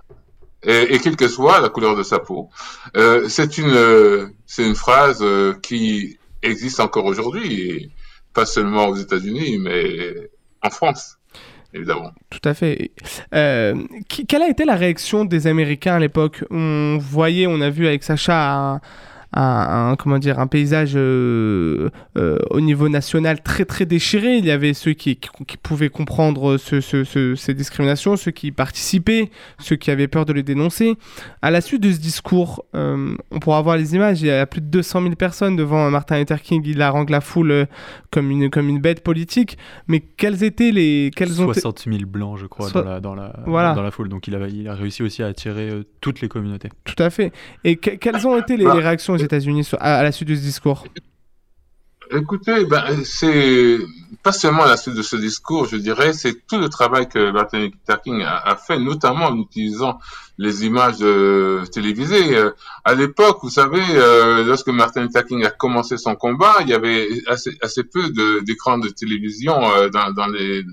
Et, 0.62 0.94
et, 0.94 0.98
quelle 0.98 1.16
que 1.16 1.28
soit 1.28 1.60
la 1.60 1.68
couleur 1.68 1.96
de 1.96 2.02
sa 2.02 2.18
peau, 2.18 2.50
euh, 2.96 3.28
c'est 3.28 3.58
une 3.58 4.32
c'est 4.46 4.66
une 4.66 4.74
phrase 4.74 5.24
qui 5.62 6.18
existe 6.42 6.80
encore 6.80 7.04
aujourd'hui, 7.04 7.92
pas 8.34 8.44
seulement 8.44 8.88
aux 8.88 8.96
États-Unis, 8.96 9.58
mais 9.58 10.30
en 10.62 10.70
France. 10.70 11.17
Évidemment. 11.74 12.12
Tout 12.30 12.46
à 12.48 12.54
fait. 12.54 12.90
Euh, 13.34 13.74
quelle 14.26 14.42
a 14.42 14.48
été 14.48 14.64
la 14.64 14.74
réaction 14.74 15.24
des 15.24 15.46
Américains 15.46 15.96
à 15.96 15.98
l'époque? 15.98 16.44
On 16.50 16.98
voyait, 16.98 17.46
on 17.46 17.60
a 17.60 17.70
vu 17.70 17.86
avec 17.86 18.02
Sacha 18.02 18.80
un, 19.32 19.94
comment 19.96 20.18
dire, 20.18 20.38
un 20.38 20.46
paysage 20.46 20.92
euh, 20.96 21.90
euh, 22.16 22.38
au 22.50 22.60
niveau 22.60 22.88
national 22.88 23.42
très 23.42 23.64
très 23.64 23.84
déchiré. 23.84 24.36
Il 24.36 24.44
y 24.46 24.50
avait 24.50 24.72
ceux 24.72 24.94
qui, 24.94 25.16
qui, 25.16 25.56
pouvaient 25.58 25.90
comprendre 25.90 26.56
ce, 26.56 26.80
ce, 26.80 27.34
ces 27.34 27.54
discriminations, 27.54 28.16
ceux 28.16 28.30
qui 28.30 28.52
participaient, 28.52 29.30
ceux 29.58 29.76
qui 29.76 29.90
avaient 29.90 30.08
peur 30.08 30.24
de 30.24 30.32
les 30.32 30.42
dénoncer. 30.42 30.94
À 31.42 31.50
la 31.50 31.60
suite 31.60 31.82
de 31.82 31.92
ce 31.92 31.98
discours, 31.98 32.64
euh, 32.74 33.14
on 33.30 33.38
pourra 33.38 33.60
voir 33.60 33.76
les 33.76 33.94
images. 33.94 34.22
Il 34.22 34.28
y 34.28 34.30
a 34.30 34.46
plus 34.46 34.62
de 34.62 34.66
200 34.66 35.02
000 35.02 35.14
personnes 35.14 35.56
devant 35.56 35.90
Martin 35.90 36.18
Luther 36.18 36.40
King. 36.40 36.62
Il 36.64 36.80
harangue 36.80 37.10
la 37.10 37.20
foule 37.20 37.66
comme 38.10 38.30
une, 38.30 38.48
comme 38.48 38.68
une 38.68 38.80
bête 38.80 39.02
politique. 39.02 39.58
Mais 39.88 40.00
quels 40.00 40.42
étaient 40.42 40.70
les... 40.70 41.10
Quels 41.14 41.28
60 41.28 41.84
000 41.86 41.98
blancs, 42.06 42.38
je 42.38 42.46
crois, 42.46 42.70
dans, 42.70 42.82
la, 42.82 43.00
dans, 43.00 43.14
la, 43.14 43.34
voilà. 43.46 43.74
dans 43.74 43.82
la 43.82 43.90
foule. 43.90 44.08
Donc 44.08 44.26
il 44.26 44.34
a, 44.34 44.48
il 44.48 44.66
a 44.68 44.74
réussi 44.74 45.02
aussi 45.02 45.22
à 45.22 45.26
attirer 45.26 45.70
toutes 46.00 46.22
les 46.22 46.28
communautés. 46.28 46.70
Tout 46.84 47.00
à 47.02 47.10
fait. 47.10 47.32
Et 47.64 47.76
quelles 47.76 48.26
ont 48.26 48.38
été 48.38 48.56
les, 48.56 48.64
bah, 48.64 48.72
réactions 48.72 49.17
États-Unis 49.22 49.68
à, 49.80 50.02
la 50.02 50.12
suite 50.12 50.28
de 50.28 50.34
ce 50.34 50.40
discours 50.40 50.84
Écoutez, 52.10 52.64
ben, 52.64 53.04
c'est 53.04 53.78
pas 54.22 54.32
seulement 54.32 54.62
à 54.62 54.68
la 54.68 54.76
suite 54.78 54.94
de 54.94 55.02
ce 55.02 55.16
discours, 55.16 55.66
je 55.66 55.76
dirais, 55.76 56.14
c'est 56.14 56.46
tout 56.46 56.58
le 56.58 56.68
travail 56.68 57.06
que 57.08 57.30
Martin 57.30 57.58
Luther 57.58 58.00
King 58.00 58.22
a, 58.22 58.56
fait, 58.56 58.78
notamment 58.78 59.26
en 59.26 59.36
utilisant 59.38 59.98
les 60.38 60.64
images 60.64 61.02
euh, 61.02 61.66
télévisées. 61.66 62.34
Euh, 62.36 62.52
à 62.84 62.94
l'époque, 62.94 63.38
vous 63.42 63.50
savez, 63.50 63.82
euh, 63.90 64.44
lorsque 64.44 64.68
Martin 64.68 65.02
Luther 65.02 65.24
King 65.26 65.44
a 65.44 65.50
commencé 65.50 65.98
son 65.98 66.14
combat, 66.14 66.56
il 66.62 66.68
y 66.68 66.74
avait 66.74 67.08
assez, 67.28 67.84
peu 67.84 68.10
d'écrans 68.42 68.78
de, 68.78 68.88
télévision 68.88 69.60
dans, 69.92 70.26
les, 70.32 70.64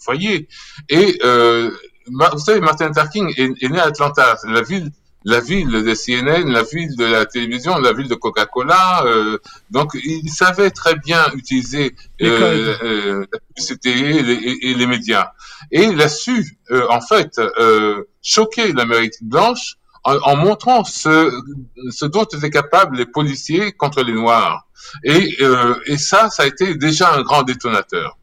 foyers. 0.00 0.48
Et 0.90 1.18
vous 1.22 2.38
savez, 2.38 2.60
Martin 2.60 2.88
Luther 2.88 3.08
King 3.08 3.32
est 3.36 3.68
né 3.70 3.78
à 3.78 3.84
Atlanta, 3.84 4.36
la 4.44 4.62
ville 4.62 4.90
la 5.24 5.40
ville 5.40 5.70
de 5.70 5.94
CNN, 5.94 6.50
la 6.50 6.62
ville 6.62 6.96
de 6.96 7.04
la 7.04 7.26
télévision, 7.26 7.78
la 7.78 7.92
ville 7.92 8.08
de 8.08 8.14
Coca-Cola. 8.14 9.04
Euh, 9.06 9.38
donc, 9.70 9.92
il 9.94 10.28
savait 10.30 10.70
très 10.70 10.96
bien 10.96 11.24
utiliser 11.34 11.94
euh, 12.22 12.76
euh, 12.82 13.26
la 13.32 13.38
publicité 13.38 13.90
et 13.90 14.74
les, 14.74 14.86
médias. 14.86 15.32
Et 15.70 15.84
il 15.84 16.00
a 16.00 16.08
su, 16.08 16.58
en 16.88 17.00
fait, 17.00 17.40
choquer 18.22 18.72
l'Amérique 18.72 19.14
blanche 19.22 19.76
en, 20.04 20.36
montrant 20.36 20.84
ce, 20.84 21.30
ce 21.90 22.06
dont 22.06 22.24
étaient 22.24 22.50
capables 22.50 22.96
les 22.96 23.06
policiers 23.06 23.72
contre 23.72 24.02
les 24.02 24.12
Noirs. 24.12 24.66
Et, 25.04 25.38
et 25.86 25.96
ça, 25.96 26.28
ça 26.28 26.42
a 26.42 26.46
été 26.46 26.74
déjà 26.74 27.12
un 27.14 27.22
grand 27.22 27.42
détonateur. 27.42 28.18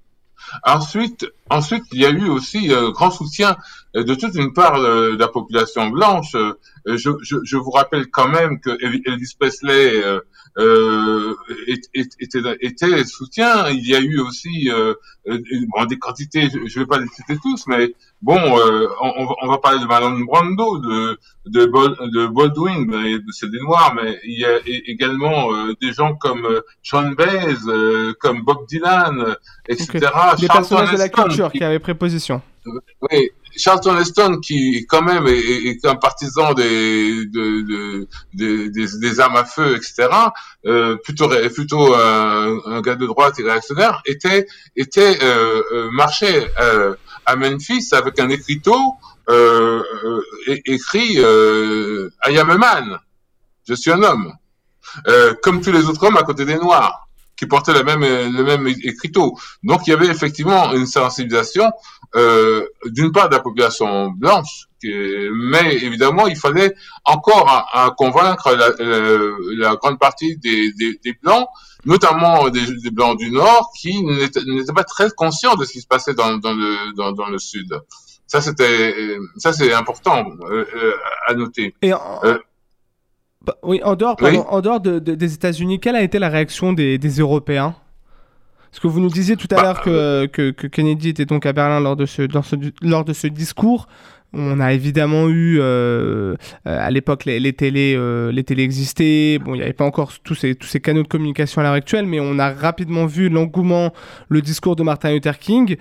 Ensuite, 0.64 1.26
ensuite, 1.50 1.84
il 1.92 2.02
y 2.02 2.06
a 2.06 2.10
eu 2.10 2.28
aussi 2.30 2.74
un 2.74 2.90
grand 2.92 3.12
soutien 3.12 3.58
de 3.94 4.14
toute 4.14 4.36
une 4.36 4.54
part 4.54 4.80
de 4.80 5.18
la 5.18 5.28
population 5.28 5.90
blanche. 5.90 6.36
Euh, 6.36 6.54
je, 6.86 7.12
je, 7.22 7.38
je, 7.44 7.58
vous 7.58 7.72
rappelle 7.72 8.08
quand 8.08 8.28
même 8.28 8.60
que 8.60 8.72
Elvis 8.82 9.36
Presley 9.38 9.94
euh, 10.58 11.36
euh, 11.50 11.66
était, 11.96 12.58
était 12.62 13.04
soutien. 13.06 13.70
Il 13.70 13.88
y 13.88 13.96
a 13.96 14.00
eu 14.00 14.20
aussi 14.20 14.70
euh, 14.72 14.94
bon, 15.26 15.86
des 15.86 15.98
quantités, 15.98 16.50
je 16.50 16.58
ne 16.58 16.84
vais 16.84 16.86
pas 16.86 17.00
les 17.00 17.08
citer 17.08 17.38
tous, 17.42 17.66
mais 17.68 17.94
bon, 18.22 18.38
on, 19.02 19.36
on, 19.42 19.48
va 19.48 19.58
parler 19.60 19.80
de 19.80 19.86
Marlon 19.86 20.20
Brando, 20.22 20.80
de, 20.80 21.20
de, 21.46 21.66
de 21.66 22.28
Baldwin, 22.28 23.22
c'est 23.32 23.50
des 23.50 23.60
Noirs, 23.60 23.94
mais 23.96 24.20
il 24.24 24.40
y 24.40 24.46
a 24.46 24.58
également 24.66 25.50
des 25.82 25.94
gens 25.94 26.16
comme 26.16 26.48
Sean 26.84 27.12
Baez, 27.12 27.56
comme 28.20 28.44
Bob 28.44 28.66
Dylan, 28.68 29.36
etc. 29.68 30.10
Des 30.40 30.48
personnages 30.48 30.92
de 30.92 30.98
la 30.98 31.10
culture 31.10 31.52
qui 31.52 31.64
avaient 31.64 31.80
préposition. 31.80 32.42
Oui, 33.02 33.30
Charlton 33.56 33.98
Heston, 33.98 34.40
qui 34.40 34.86
quand 34.88 35.02
même 35.02 35.28
est, 35.28 35.86
un 35.86 35.96
partisan 35.96 36.54
des, 36.54 37.26
de, 37.26 38.08
des, 38.34 39.20
armes 39.20 39.36
à 39.36 39.46
feu, 39.46 39.76
etc., 39.76 40.08
euh, 40.66 40.96
plutôt 41.04 41.30
plutôt 41.54 41.94
un, 41.94 42.82
gars 42.82 42.96
de 42.96 43.06
droite 43.06 43.40
et 43.40 43.44
réactionnaire, 43.44 44.02
était 44.06 44.48
était 44.76 45.18
euh, 45.24 45.62
euh 45.72 45.90
marchait 45.92 46.52
à 47.26 47.36
Memphis 47.36 47.90
avec 47.92 48.20
un 48.20 48.30
écriteau 48.30 48.78
écrit 50.48 51.18
I 51.18 52.38
am 52.38 52.50
a 52.50 52.58
man, 52.58 53.00
je 53.68 53.74
suis 53.74 53.92
un 53.92 54.02
homme, 54.04 54.34
comme 55.44 55.62
tous 55.62 55.72
les 55.72 55.86
autres 55.86 56.04
hommes 56.06 56.18
à 56.18 56.24
côté 56.24 56.46
des 56.46 56.58
noirs 56.58 57.08
qui 57.36 57.46
portaient 57.46 57.74
le 57.74 57.84
même 57.84 58.02
le 58.02 58.44
même 58.44 58.68
écriteau. 58.68 59.38
Donc 59.64 59.88
il 59.88 59.92
y 59.92 59.94
avait 59.94 60.08
effectivement 60.08 60.74
une 60.74 60.86
sensibilisation 60.86 61.72
euh, 62.16 62.66
d'une 62.86 63.12
part 63.12 63.30
de 63.30 63.36
la 63.36 63.42
population 63.42 64.10
blanche, 64.10 64.66
mais 64.84 65.76
évidemment 65.76 66.28
il 66.28 66.36
fallait 66.36 66.74
encore 67.06 67.68
convaincre 67.98 68.56
la, 68.56 68.70
euh, 68.80 69.36
la, 69.58 69.76
grande 69.76 70.00
partie 70.00 70.38
des, 70.38 70.72
des, 70.74 71.00
des 71.04 71.14
blancs, 71.22 71.48
notamment 71.86 72.50
des, 72.50 72.66
des, 72.82 72.92
blancs 72.92 73.18
du 73.18 73.32
Nord, 73.32 73.72
qui 73.80 74.04
n'étaient 74.04 74.74
pas 74.74 74.84
très 74.84 75.10
conscients 75.12 75.56
de 75.56 75.66
ce 75.66 75.74
qui 75.74 75.82
se 75.82 75.88
passait 75.88 76.14
dans, 76.14 76.38
dans 76.38 76.54
le 76.54 76.96
dans, 76.96 77.12
dans, 77.12 77.30
le 77.30 77.38
Sud. 77.38 77.74
Ça 78.26 78.42
c'était 78.42 79.18
ça 79.38 79.54
c'est 79.54 79.74
important 79.74 80.26
euh, 80.50 80.66
euh, 80.76 80.94
à 81.28 81.34
noter. 81.34 81.76
Et 81.82 81.94
en... 81.94 82.22
Bah, 83.42 83.56
oui, 83.64 83.82
en 83.84 83.96
dehors, 83.96 84.18
en 84.50 84.62
dehors 84.62 84.82
de, 84.82 85.00
des 85.00 85.34
États-Unis, 85.34 85.80
quelle 85.80 85.96
a 85.96 86.02
été 86.02 86.20
la 86.20 86.28
réaction 86.28 86.74
des, 86.74 86.98
des 86.98 87.20
Européens? 87.20 87.74
Parce 88.72 88.80
que 88.80 88.88
vous 88.88 89.00
nous 89.00 89.10
disiez 89.10 89.36
tout 89.36 89.48
à 89.52 89.56
bah, 89.56 89.62
l'heure 89.64 89.82
que, 89.82 90.26
que, 90.28 90.52
que, 90.52 90.68
Kennedy 90.68 91.10
était 91.10 91.26
donc 91.26 91.46
à 91.46 91.54
Berlin 91.54 91.80
lors 91.80 91.96
de 91.96 92.06
ce, 92.06 92.24
ce, 92.44 92.56
lors 92.82 93.06
de 93.06 93.14
ce 93.14 93.28
discours. 93.28 93.88
On 94.32 94.60
a 94.60 94.74
évidemment 94.74 95.28
eu 95.28 95.58
euh, 95.60 96.36
à 96.64 96.92
l'époque 96.92 97.26
les, 97.26 97.40
les, 97.40 97.54
télés, 97.54 97.96
euh, 97.98 98.32
les 98.32 98.44
télés 98.44 98.62
existaient. 98.62 99.40
Bon, 99.40 99.56
il 99.56 99.58
n'y 99.58 99.64
avait 99.64 99.74
pas 99.74 99.86
encore 99.86 100.14
tous 100.24 100.36
ces, 100.36 100.54
tous 100.54 100.68
ces 100.68 100.80
canaux 100.80 101.02
de 101.02 101.08
communication 101.08 101.62
à 101.62 101.64
l'heure 101.64 101.74
actuelle, 101.74 102.06
mais 102.06 102.20
on 102.20 102.38
a 102.38 102.52
rapidement 102.52 103.08
vu 103.08 103.30
l'engouement, 103.30 103.92
le 104.28 104.42
discours 104.42 104.76
de 104.76 104.84
Martin 104.84 105.14
Luther 105.14 105.40
King. 105.40 105.78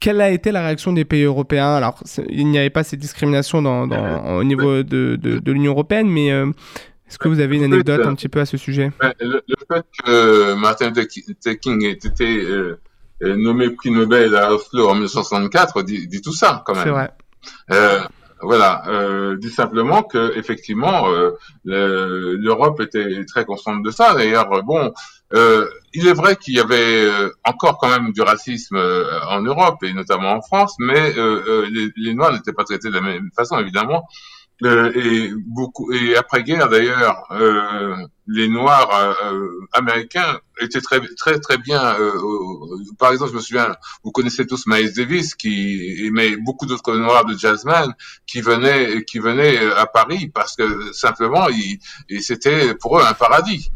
Quelle 0.00 0.20
a 0.20 0.30
été 0.30 0.50
la 0.50 0.64
réaction 0.64 0.92
des 0.92 1.04
pays 1.04 1.22
européens? 1.22 1.76
Alors, 1.76 2.02
il 2.28 2.48
n'y 2.48 2.58
avait 2.58 2.70
pas 2.70 2.82
ces 2.82 2.96
discriminations 2.96 3.62
dans, 3.62 3.86
dans, 3.86 4.36
au 4.36 4.42
niveau 4.42 4.82
de, 4.82 5.16
de, 5.20 5.38
de 5.38 5.52
l'Union 5.52 5.70
européenne, 5.70 6.08
mais 6.08 6.32
euh, 6.32 6.50
est-ce 7.12 7.18
que 7.18 7.28
vous 7.28 7.40
avez 7.40 7.56
une 7.56 7.64
anecdote 7.64 8.06
un 8.06 8.14
petit 8.14 8.30
peu 8.30 8.40
à 8.40 8.46
ce 8.46 8.56
sujet? 8.56 8.90
Le, 9.20 9.42
fait 9.70 9.84
que 10.02 10.54
Martin 10.54 10.90
Luther 10.96 11.60
King 11.60 11.84
ait 11.84 11.90
été 11.90 12.42
euh, 12.42 12.80
euh, 13.22 13.36
nommé 13.36 13.68
prix 13.68 13.90
Nobel 13.90 14.34
à 14.34 14.54
Oslo 14.54 14.88
en 14.88 14.94
1964 14.94 15.82
dit, 15.82 16.08
dit 16.08 16.22
tout 16.22 16.32
ça 16.32 16.62
quand 16.64 16.74
même. 16.74 16.84
C'est 16.84 16.90
vrai. 16.90 17.10
Euh, 17.70 18.00
voilà, 18.40 18.82
euh, 18.88 19.36
dit 19.36 19.50
simplement 19.50 20.02
que 20.02 20.36
effectivement 20.38 21.06
l'Europe 21.64 22.80
était 22.80 23.26
très 23.26 23.44
consciente 23.44 23.82
de 23.82 23.90
ça. 23.90 24.14
D'ailleurs, 24.14 24.62
bon, 24.62 24.90
il 25.92 26.08
est 26.08 26.14
vrai 26.14 26.36
qu'il 26.36 26.54
y 26.54 26.60
avait 26.60 27.06
encore 27.44 27.76
quand 27.76 27.90
même 27.90 28.10
du 28.12 28.22
racisme 28.22 28.82
en 29.28 29.42
Europe 29.42 29.84
et 29.84 29.92
notamment 29.92 30.32
en 30.32 30.40
France, 30.40 30.76
mais 30.78 31.12
les, 31.12 31.92
les, 31.94 32.14
Noirs 32.14 32.32
n'étaient 32.32 32.54
pas 32.54 32.64
traités 32.64 32.88
de 32.88 32.94
la 32.94 33.02
même 33.02 33.28
façon, 33.36 33.58
évidemment. 33.58 34.08
Euh, 34.64 34.92
et 34.94 35.30
beaucoup 35.46 35.92
et 35.92 36.14
après 36.16 36.44
guerre 36.44 36.68
d'ailleurs 36.68 37.26
euh, 37.32 37.96
les 38.26 38.48
noirs 38.48 38.90
euh, 38.94 39.48
américains 39.72 40.38
étaient 40.60 40.80
très 40.80 41.00
très 41.16 41.40
très 41.40 41.58
bien 41.58 41.96
par 42.98 43.10
exemple 43.10 43.32
je 43.32 43.36
me 43.36 43.40
souviens 43.40 43.74
vous 44.04 44.12
connaissez 44.12 44.46
tous 44.46 44.66
Miles 44.66 44.92
Davis 44.94 45.34
qui 45.34 46.08
mais 46.12 46.36
beaucoup 46.36 46.66
d'autres 46.66 46.94
noirs 46.96 47.24
de 47.24 47.36
jazzman 47.36 47.92
qui 48.26 48.40
venaient 48.40 49.02
qui 49.04 49.18
venaient 49.18 49.58
à 49.72 49.86
Paris 49.86 50.30
parce 50.32 50.54
que 50.54 50.92
simplement 50.92 51.48
ils, 51.48 51.80
c'était 52.22 52.74
pour 52.74 52.98
eux 52.98 53.02
un 53.02 53.14
paradis 53.14 53.72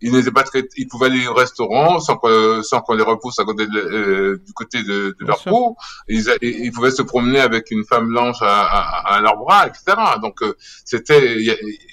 ils 0.00 0.12
n'étaient 0.12 0.30
pas 0.30 0.44
très 0.44 0.66
ils 0.76 0.88
pouvaient 0.88 1.06
aller 1.06 1.26
au 1.26 1.34
restaurant 1.34 2.00
sans 2.00 2.16
qu'on 2.16 2.62
sans 2.62 2.80
qu'on 2.80 2.94
les 2.94 3.02
repousse 3.02 3.38
à 3.38 3.44
côté 3.44 3.66
du 3.66 4.52
côté 4.54 4.82
de, 4.82 5.16
de 5.20 5.26
leur 5.26 5.42
peau 5.44 5.76
ils, 6.08 6.24
ils 6.40 6.72
pouvaient 6.72 6.92
se 6.92 7.02
promener 7.02 7.40
avec 7.40 7.70
une 7.70 7.84
femme 7.84 8.08
blanche 8.08 8.40
à, 8.40 8.62
à, 8.62 9.16
à 9.16 9.20
leur 9.20 9.36
bras 9.36 9.66
etc. 9.66 9.96
Donc 10.22 10.42
euh, 10.42 10.54
c'était 10.84 11.36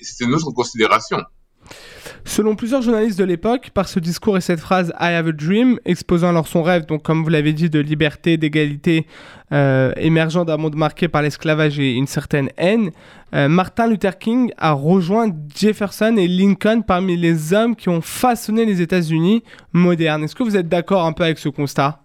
c'était 0.02 0.26
une 0.26 0.34
autre 0.34 0.52
considération. 0.52 1.18
Selon 2.24 2.56
plusieurs 2.56 2.82
journalistes 2.82 3.20
de 3.20 3.24
l'époque, 3.24 3.70
par 3.74 3.88
ce 3.88 4.00
discours 4.00 4.38
et 4.38 4.42
cette 4.42 4.60
phrase 4.60 4.92
I 5.00 5.14
have 5.14 5.28
a 5.28 5.32
dream, 5.32 5.80
exposant 5.86 6.30
alors 6.30 6.48
son 6.48 6.64
rêve, 6.64 6.86
donc 6.86 7.04
comme 7.04 7.24
vous 7.24 7.30
l'avez 7.30 7.54
dit, 7.54 7.70
de 7.70 7.80
liberté, 7.80 8.38
d'égalité, 8.38 9.06
euh, 9.52 9.94
émergeant 9.98 10.44
d'un 10.44 10.58
monde 10.58 10.76
marqué 10.76 11.08
par 11.08 11.22
l'esclavage 11.22 11.80
et 11.80 11.94
une 11.94 12.08
certaine 12.08 12.50
haine, 12.58 12.92
euh, 13.36 13.48
Martin 13.48 13.88
Luther 13.88 14.18
King 14.18 14.52
a 14.58 14.72
rejoint 14.72 15.30
Jefferson 15.56 16.16
et 16.18 16.28
Lincoln 16.28 16.82
parmi 16.82 17.16
les 17.16 17.54
hommes 17.54 17.76
qui 17.76 17.90
ont 17.90 18.02
façonné 18.02 18.66
les 18.66 18.82
États-Unis 18.82 19.44
modernes. 19.74 20.24
Est-ce 20.24 20.36
que 20.36 20.44
vous 20.44 20.58
êtes 20.58 20.70
d'accord 20.70 21.06
un 21.06 21.14
peu 21.14 21.24
avec 21.24 21.38
ce 21.38 21.50
constat? 21.50 22.05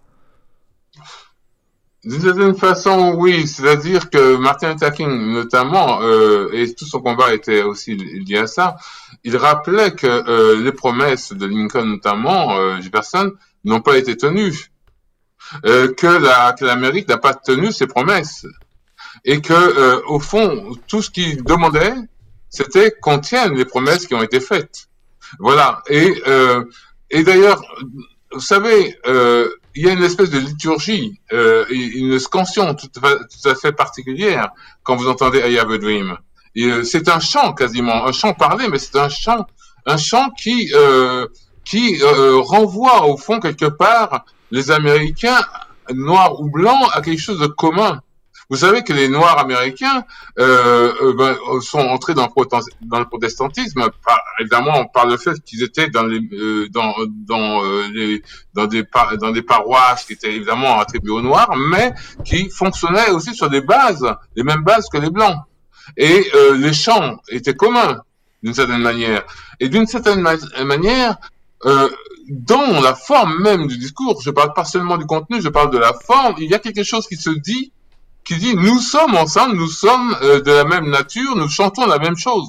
D'une 2.03 2.21
certaine 2.21 2.55
façon, 2.55 3.13
oui. 3.17 3.47
C'est-à-dire 3.47 4.09
que 4.09 4.35
Martin 4.35 4.73
Luther 4.73 4.91
King, 4.93 5.33
notamment, 5.33 6.01
euh, 6.01 6.49
et 6.51 6.73
tout 6.73 6.85
son 6.85 6.99
combat 6.99 7.33
était 7.33 7.61
aussi 7.61 7.95
lié 7.95 8.39
à 8.39 8.47
ça, 8.47 8.75
il 9.23 9.37
rappelait 9.37 9.91
que 9.91 10.07
euh, 10.07 10.61
les 10.61 10.71
promesses 10.71 11.31
de 11.33 11.45
Lincoln, 11.45 11.85
notamment, 11.85 12.57
euh, 12.57 12.81
Jefferson, 12.81 13.31
n'ont 13.63 13.81
pas 13.81 13.97
été 13.97 14.17
tenues. 14.17 14.71
Euh, 15.65 15.93
que 15.93 16.07
la 16.07 16.53
que 16.53 16.63
l'Amérique 16.63 17.09
n'a 17.09 17.17
pas 17.17 17.33
tenu 17.33 17.71
ses 17.71 17.87
promesses. 17.87 18.45
Et 19.25 19.41
que, 19.41 19.53
euh, 19.53 20.01
au 20.07 20.19
fond, 20.19 20.75
tout 20.87 21.01
ce 21.01 21.09
qu'il 21.09 21.43
demandait, 21.43 21.93
c'était 22.49 22.91
qu'on 23.01 23.19
tienne 23.19 23.55
les 23.55 23.65
promesses 23.65 24.07
qui 24.07 24.15
ont 24.15 24.23
été 24.23 24.39
faites. 24.39 24.87
Voilà. 25.39 25.81
Et, 25.87 26.13
euh, 26.27 26.63
et 27.09 27.23
d'ailleurs, 27.23 27.61
vous 28.31 28.39
savez, 28.39 28.97
euh, 29.07 29.49
il 29.75 29.85
y 29.85 29.89
a 29.89 29.93
une 29.93 30.03
espèce 30.03 30.29
de 30.29 30.39
liturgie, 30.39 31.19
euh, 31.31 31.65
une 31.69 32.19
scansion 32.19 32.73
tout, 32.75 32.89
à 33.03 33.55
fait 33.55 33.71
particulière 33.71 34.49
quand 34.83 34.95
vous 34.95 35.07
entendez 35.07 35.39
I 35.39 35.57
Have 35.59 35.71
a 35.71 35.77
Dream. 35.77 36.17
Euh, 36.57 36.83
c'est 36.83 37.07
un 37.07 37.19
chant 37.19 37.53
quasiment, 37.53 38.05
un 38.05 38.11
chant 38.11 38.33
parlé, 38.33 38.67
mais 38.67 38.77
c'est 38.77 38.97
un 38.97 39.09
chant, 39.09 39.45
un 39.85 39.97
chant 39.97 40.29
qui 40.31 40.71
euh, 40.75 41.27
qui 41.63 42.01
euh, 42.01 42.39
renvoie 42.41 43.05
au 43.07 43.17
fond 43.17 43.39
quelque 43.39 43.65
part 43.65 44.25
les 44.49 44.71
Américains 44.71 45.41
noirs 45.93 46.41
ou 46.41 46.49
blancs 46.49 46.89
à 46.93 47.01
quelque 47.01 47.21
chose 47.21 47.39
de 47.39 47.47
commun. 47.47 48.01
Vous 48.51 48.57
savez 48.57 48.83
que 48.83 48.91
les 48.91 49.07
Noirs 49.07 49.39
américains 49.39 50.03
euh, 50.37 50.93
euh 51.01 51.13
ben, 51.13 51.37
sont 51.61 51.79
entrés 51.79 52.13
dans 52.13 52.27
le, 52.27 53.05
protestantisme, 53.05 53.89
par, 54.05 54.19
évidemment 54.41 54.87
par 54.87 55.07
le 55.07 55.15
fait 55.15 55.41
qu'ils 55.45 55.63
étaient 55.63 55.87
dans 55.87 56.03
les 56.03 56.19
euh, 56.33 56.67
dans 56.69 56.93
euh, 57.63 58.19
dans 58.53 58.67
des 59.31 59.41
paroisses 59.41 60.03
qui 60.03 60.13
étaient 60.13 60.35
évidemment 60.35 60.81
attribuées 60.81 61.13
aux 61.13 61.21
Noirs, 61.21 61.55
mais 61.55 61.93
qui 62.25 62.49
fonctionnaient 62.49 63.09
aussi 63.11 63.33
sur 63.33 63.49
des 63.49 63.61
bases, 63.61 64.05
les 64.35 64.43
mêmes 64.43 64.63
bases 64.63 64.89
que 64.91 64.97
les 64.97 65.09
blancs. 65.09 65.37
Et 65.95 66.29
euh, 66.35 66.57
les 66.57 66.73
chants 66.73 67.19
étaient 67.29 67.55
communs 67.55 68.01
d'une 68.43 68.53
certaine 68.53 68.81
manière. 68.81 69.23
Et 69.61 69.69
d'une 69.69 69.87
certaine 69.87 70.21
manière, 70.21 71.15
euh, 71.65 71.89
dans 72.29 72.81
la 72.81 72.95
forme 72.95 73.41
même 73.41 73.67
du 73.67 73.77
discours, 73.77 74.21
je 74.21 74.29
parle 74.29 74.51
pas 74.53 74.65
seulement 74.65 74.97
du 74.97 75.05
contenu, 75.05 75.41
je 75.41 75.47
parle 75.47 75.69
de 75.69 75.77
la 75.77 75.93
forme, 75.93 76.35
il 76.39 76.49
y 76.49 76.53
a 76.53 76.59
quelque 76.59 76.83
chose 76.83 77.07
qui 77.07 77.15
se 77.15 77.29
dit, 77.29 77.71
qui 78.23 78.37
dit 78.37 78.55
nous 78.55 78.79
sommes 78.79 79.15
ensemble, 79.15 79.55
nous 79.55 79.67
sommes 79.67 80.15
euh, 80.21 80.41
de 80.41 80.51
la 80.51 80.63
même 80.63 80.89
nature, 80.89 81.35
nous 81.35 81.49
chantons 81.49 81.85
la 81.85 81.99
même 81.99 82.17
chose. 82.17 82.47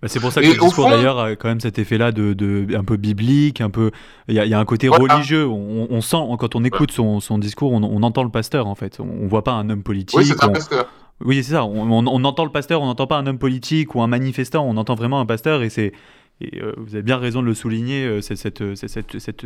Bah, 0.00 0.06
c'est 0.06 0.20
pour 0.20 0.30
ça 0.30 0.40
que 0.40 0.46
le 0.46 0.56
discours 0.56 0.88
d'ailleurs 0.88 1.18
a 1.18 1.34
quand 1.34 1.48
même 1.48 1.60
cet 1.60 1.78
effet-là 1.78 2.12
de, 2.12 2.32
de, 2.32 2.76
un 2.76 2.84
peu 2.84 2.96
biblique, 2.96 3.60
un 3.60 3.70
peu 3.70 3.90
il 4.28 4.34
y, 4.34 4.38
a, 4.38 4.46
y 4.46 4.54
a 4.54 4.58
un 4.58 4.64
côté 4.64 4.88
religieux. 4.88 5.46
On, 5.46 5.88
on, 5.90 6.00
sent 6.00 6.18
quand 6.38 6.54
on 6.54 6.62
écoute 6.62 6.92
son, 6.92 7.18
son 7.18 7.38
discours, 7.38 7.72
on, 7.72 7.82
on, 7.82 8.02
entend 8.02 8.22
le 8.22 8.30
pasteur 8.30 8.68
en 8.68 8.76
fait. 8.76 9.00
On, 9.00 9.26
voit 9.26 9.42
pas 9.42 9.52
un 9.52 9.68
homme 9.70 9.82
politique. 9.82 10.16
Oui, 10.16 10.26
c'est 10.26 10.42
un 10.42 10.50
pasteur. 10.50 10.88
Oui, 11.24 11.42
c'est 11.42 11.52
ça. 11.52 11.64
On, 11.64 12.06
entend 12.06 12.44
le 12.44 12.52
pasteur, 12.52 12.80
on 12.80 12.86
n'entend 12.86 13.08
pas 13.08 13.16
un 13.16 13.26
homme 13.26 13.38
politique 13.38 13.96
ou 13.96 14.02
un 14.02 14.06
manifestant. 14.06 14.64
On 14.64 14.76
entend 14.76 14.94
vraiment 14.94 15.18
un 15.18 15.26
pasteur 15.26 15.62
et 15.62 15.70
c'est 15.70 15.92
et 16.40 16.62
euh, 16.62 16.72
vous 16.76 16.94
avez 16.94 17.02
bien 17.02 17.16
raison 17.16 17.42
de 17.42 17.46
le 17.46 17.54
souligner, 17.54 18.04
euh, 18.04 18.20
c'est 18.20 18.36
cette, 18.36 18.76
cette, 18.76 18.88
cette, 18.88 19.18
cette, 19.18 19.44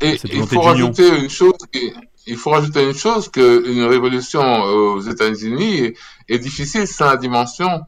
et 0.00 0.16
il 0.32 0.46
faut 0.46 0.62
rajouter 0.62 1.06
une 1.20 1.28
chose, 1.28 1.52
il 2.26 2.36
faut 2.36 2.50
rajouter 2.50 2.84
une 2.84 2.94
chose 2.94 3.28
qu'une 3.28 3.84
révolution 3.84 4.62
aux 4.62 5.00
États-Unis 5.00 5.78
est, 5.78 5.96
est, 6.28 6.38
difficile 6.38 6.86
sans 6.86 7.06
la 7.06 7.16
dimension 7.16 7.82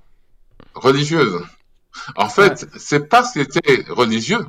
religieuse. 0.75 1.41
En 2.17 2.29
fait, 2.29 2.67
c'est 2.77 3.09
pas 3.09 3.23
qu'il 3.23 3.43
était 3.43 3.85
religieux, 3.89 4.47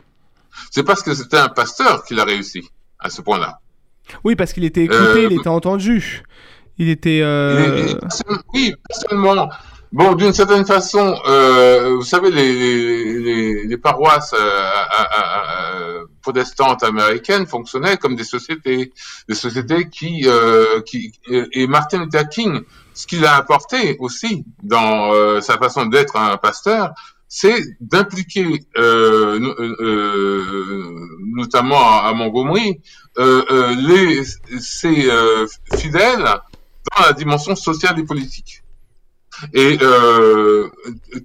c'est 0.72 0.84
parce 0.84 1.04
que 1.04 1.14
c'était 1.14 1.38
un 1.38 1.50
pasteur 1.50 2.04
qu'il 2.04 2.20
a 2.20 2.24
réussi 2.24 2.68
à 3.00 3.10
ce 3.10 3.22
point-là. 3.22 3.60
Oui, 4.24 4.36
parce 4.36 4.54
qu'il 4.54 4.64
était 4.64 4.84
écouté, 4.84 5.00
euh, 5.00 5.28
il 5.30 5.34
était 5.40 5.48
entendu. 5.48 6.24
Il 6.78 6.90
était. 6.90 7.22
Euh... 7.24 7.88
Il, 7.88 8.36
oui, 8.54 8.74
seulement. 8.90 9.50
Bon, 9.92 10.14
d'une 10.14 10.34
certaine 10.34 10.66
façon, 10.66 11.16
euh, 11.26 11.96
vous 11.96 12.04
savez, 12.04 12.30
les, 12.30 13.20
les, 13.20 13.64
les 13.66 13.78
paroisses 13.78 14.34
euh, 14.34 14.38
euh, 14.38 15.75
protestantes 16.26 16.84
américaines 16.84 17.46
fonctionnaient 17.46 17.98
comme 17.98 18.16
des 18.16 18.24
sociétés, 18.36 18.92
des 19.30 19.36
sociétés 19.36 19.90
qui, 19.90 20.14
euh, 20.26 20.82
qui 20.82 21.00
et 21.30 21.68
Martin 21.68 22.00
Luther 22.04 22.28
King, 22.36 22.62
ce 22.94 23.06
qu'il 23.06 23.24
a 23.26 23.36
apporté 23.36 23.96
aussi 24.00 24.44
dans 24.64 25.14
euh, 25.14 25.40
sa 25.42 25.58
façon 25.58 25.86
d'être 25.86 26.16
un 26.16 26.38
pasteur, 26.38 26.94
c'est 27.28 27.60
d'impliquer, 27.80 28.46
notamment 31.42 31.84
à, 32.08 32.14
Montgomery, 32.14 32.82
les 33.18 34.24
ses 34.60 35.10
fidèles 35.76 36.30
dans 36.92 37.02
la 37.08 37.14
dimension 37.14 37.56
sociale 37.56 38.00
et 38.00 38.04
politique. 38.04 38.64
Et 39.54 39.78
euh, 39.82 40.70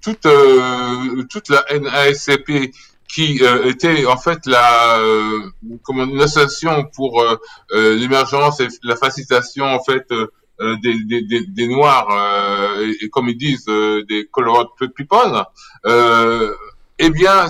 toute, 0.02 0.26
euh, 0.26 1.22
toute 1.30 1.48
la 1.48 1.64
NASCP 1.70 2.72
qui 3.12 3.40
euh, 3.42 3.68
était 3.68 4.06
en 4.06 4.16
fait 4.16 4.46
la 4.46 4.98
euh, 4.98 5.40
comment 5.82 6.04
une 6.04 6.20
association 6.20 6.84
pour 6.94 7.22
euh, 7.22 7.36
l'émergence 7.96 8.60
et 8.60 8.68
la 8.82 8.96
facilitation 8.96 9.64
en 9.64 9.82
fait 9.82 10.06
des, 10.82 11.44
des, 11.48 11.68
noirs 11.68 12.06
et, 12.82 13.08
comme 13.08 13.30
ils 13.30 13.36
disent 13.36 13.64
des 13.64 14.28
colored 14.30 14.68
people 14.94 15.42
eh 15.86 17.10
bien 17.10 17.46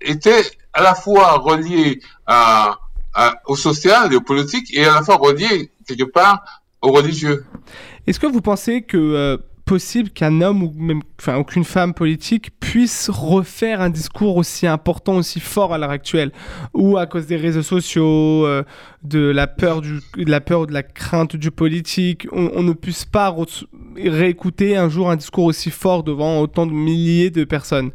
était 0.00 0.44
à 0.72 0.80
la 0.80 0.94
fois 0.94 1.38
relié 1.38 2.00
au 3.46 3.56
social 3.56 4.12
et 4.12 4.16
au 4.16 4.20
politique 4.20 4.68
et 4.74 4.84
à 4.84 4.94
la 4.94 5.02
fois 5.02 5.16
relié 5.16 5.72
quelque 5.88 6.04
part 6.04 6.62
au 6.80 6.92
religieux. 6.92 7.44
Est-ce 8.06 8.20
que 8.20 8.28
vous 8.28 8.40
pensez 8.40 8.82
que 8.82 9.40
possible 9.64 10.10
qu'un 10.10 10.40
homme 10.40 10.62
ou 10.62 10.72
même 10.76 11.02
enfin 11.20 11.36
aucune 11.36 11.64
femme 11.64 11.94
politique 11.94 12.50
puisse 12.60 13.10
refaire 13.10 13.80
un 13.80 13.90
discours 13.90 14.36
aussi 14.36 14.66
important, 14.66 15.16
aussi 15.16 15.40
fort 15.40 15.72
à 15.72 15.78
l'heure 15.78 15.90
actuelle, 15.90 16.32
ou 16.74 16.96
à 16.96 17.06
cause 17.06 17.26
des 17.26 17.36
réseaux 17.36 17.62
sociaux, 17.62 18.46
euh, 18.46 18.64
de 19.02 19.18
la 19.18 19.46
peur 19.46 19.80
du, 19.80 20.00
de 20.16 20.30
la 20.30 20.40
peur 20.40 20.60
ou 20.60 20.66
de 20.66 20.72
la 20.72 20.82
crainte 20.82 21.36
du 21.36 21.50
politique, 21.50 22.26
on, 22.32 22.62
ne 22.62 22.72
puisse 22.72 23.04
pas 23.04 23.34
réécouter 23.96 24.76
un 24.76 24.88
jour 24.88 25.10
un 25.10 25.16
discours 25.16 25.44
aussi 25.44 25.70
fort 25.70 26.02
devant 26.02 26.40
autant 26.40 26.66
de 26.66 26.72
milliers 26.72 27.30
de 27.30 27.44
personnes? 27.44 27.90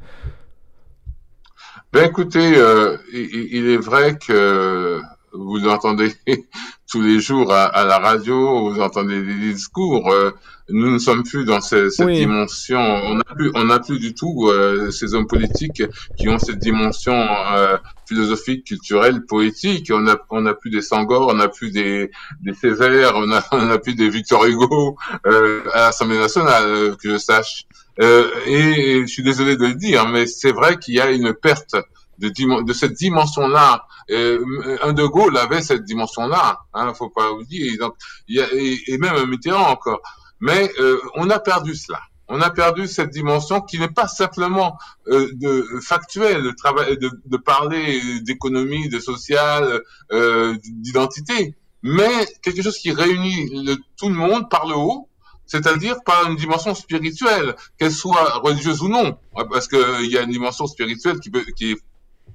Ben 1.93 2.05
écoutez, 2.05 2.57
euh, 2.57 2.97
il, 3.13 3.69
est 3.69 3.77
vrai 3.77 4.17
que 4.17 4.99
vous 5.37 5.67
entendez 5.67 6.13
tous 6.91 7.01
les 7.01 7.19
jours 7.19 7.53
à, 7.53 7.65
à, 7.65 7.85
la 7.85 7.99
radio, 7.99 8.71
vous 8.71 8.81
entendez 8.81 9.21
des 9.21 9.53
discours. 9.53 10.11
Euh, 10.11 10.31
nous 10.69 10.91
ne 10.91 10.97
sommes 10.97 11.23
plus 11.23 11.45
dans 11.45 11.61
cette 11.61 11.93
oui. 11.99 12.17
dimension. 12.17 12.79
On 12.79 13.15
n'a 13.15 13.23
plus, 13.23 13.51
on 13.55 13.65
n'a 13.65 13.79
plus 13.79 13.99
du 13.99 14.13
tout 14.13 14.47
euh, 14.49 14.91
ces 14.91 15.13
hommes 15.13 15.27
politiques 15.27 15.83
qui 16.17 16.27
ont 16.27 16.39
cette 16.39 16.59
dimension 16.59 17.13
euh, 17.13 17.77
philosophique, 18.07 18.65
culturelle, 18.65 19.25
poétique. 19.25 19.91
On 19.93 20.07
a, 20.07 20.17
on 20.29 20.45
a 20.45 20.53
plus 20.53 20.69
des 20.69 20.81
Sangor, 20.81 21.27
on 21.29 21.35
n'a 21.35 21.47
plus 21.47 21.71
des, 21.71 22.11
des 22.41 22.53
Césaire, 22.53 23.13
on 23.15 23.31
a, 23.31 23.43
on 23.51 23.69
a 23.69 23.77
plus 23.77 23.95
des 23.95 24.09
Victor 24.09 24.45
Hugo 24.45 24.97
euh, 25.25 25.63
à 25.73 25.81
l'Assemblée 25.81 26.17
nationale, 26.19 26.63
euh, 26.65 26.95
que 26.95 27.11
je 27.11 27.17
sache. 27.17 27.65
Euh, 28.01 28.29
et, 28.45 28.97
et 28.97 29.01
je 29.01 29.07
suis 29.07 29.23
désolé 29.23 29.55
de 29.57 29.65
le 29.65 29.73
dire, 29.73 30.07
mais 30.07 30.27
c'est 30.27 30.51
vrai 30.51 30.77
qu'il 30.77 30.95
y 30.95 30.99
a 30.99 31.09
une 31.11 31.33
perte 31.33 31.75
de, 32.17 32.63
de 32.63 32.73
cette 32.73 32.93
dimension-là. 32.93 33.85
Euh, 34.09 34.77
un 34.83 34.93
De 34.93 35.05
Gaulle 35.05 35.37
avait 35.37 35.61
cette 35.61 35.83
dimension-là, 35.83 36.59
hein, 36.73 36.93
faut 36.93 37.09
pas 37.09 37.31
oublier. 37.31 37.77
Donc, 37.77 37.95
y 38.27 38.39
a, 38.39 38.47
et, 38.53 38.97
même 38.97 39.15
un 39.15 39.25
Mitterrand 39.25 39.69
encore. 39.69 40.01
Mais 40.39 40.71
euh, 40.79 40.99
on 41.15 41.29
a 41.29 41.39
perdu 41.39 41.75
cela. 41.75 41.99
On 42.29 42.41
a 42.41 42.49
perdu 42.49 42.87
cette 42.87 43.09
dimension 43.09 43.61
qui 43.61 43.79
n'est 43.79 43.87
pas 43.89 44.07
simplement 44.07 44.77
euh, 45.07 45.29
de 45.33 45.65
factuelle, 45.81 46.43
de, 46.43 46.51
travail, 46.51 46.97
de, 46.97 47.09
de 47.25 47.37
parler 47.37 48.19
d'économie, 48.21 48.89
de 48.89 48.99
social, 48.99 49.81
euh, 50.11 50.57
d'identité, 50.61 51.55
mais 51.83 52.27
quelque 52.41 52.61
chose 52.61 52.77
qui 52.77 52.91
réunit 52.91 53.63
le, 53.65 53.75
tout 53.97 54.09
le 54.09 54.15
monde 54.15 54.49
par 54.49 54.67
le 54.67 54.75
haut, 54.75 55.07
c'est-à-dire 55.45 55.95
par 56.05 56.29
une 56.29 56.35
dimension 56.35 56.75
spirituelle, 56.75 57.55
qu'elle 57.77 57.93
soit 57.93 58.39
religieuse 58.39 58.81
ou 58.81 58.89
non, 58.89 59.17
parce 59.49 59.69
qu'il 59.69 60.11
y 60.11 60.17
a 60.17 60.23
une 60.23 60.31
dimension 60.31 60.67
spirituelle 60.67 61.19
qui, 61.21 61.29
peut, 61.29 61.45
qui 61.55 61.71
est 61.71 61.77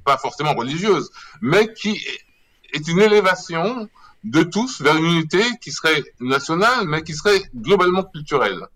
pas 0.05 0.19
forcément 0.19 0.55
religieuse, 0.55 1.11
mais 1.41 1.73
qui 1.73 2.01
est 2.73 2.88
une 2.88 3.01
élévation 3.01 3.88
de 4.25 4.43
tous 4.43 4.81
vers 4.81 4.97
une 4.97 5.05
unité 5.05 5.43
qui 5.61 5.73
serait 5.73 6.03
nationale, 6.21 6.87
mais 6.87 7.03
qui 7.03 7.15
serait 7.15 7.43
globalement 7.55 8.05
culturelle. 8.05 8.67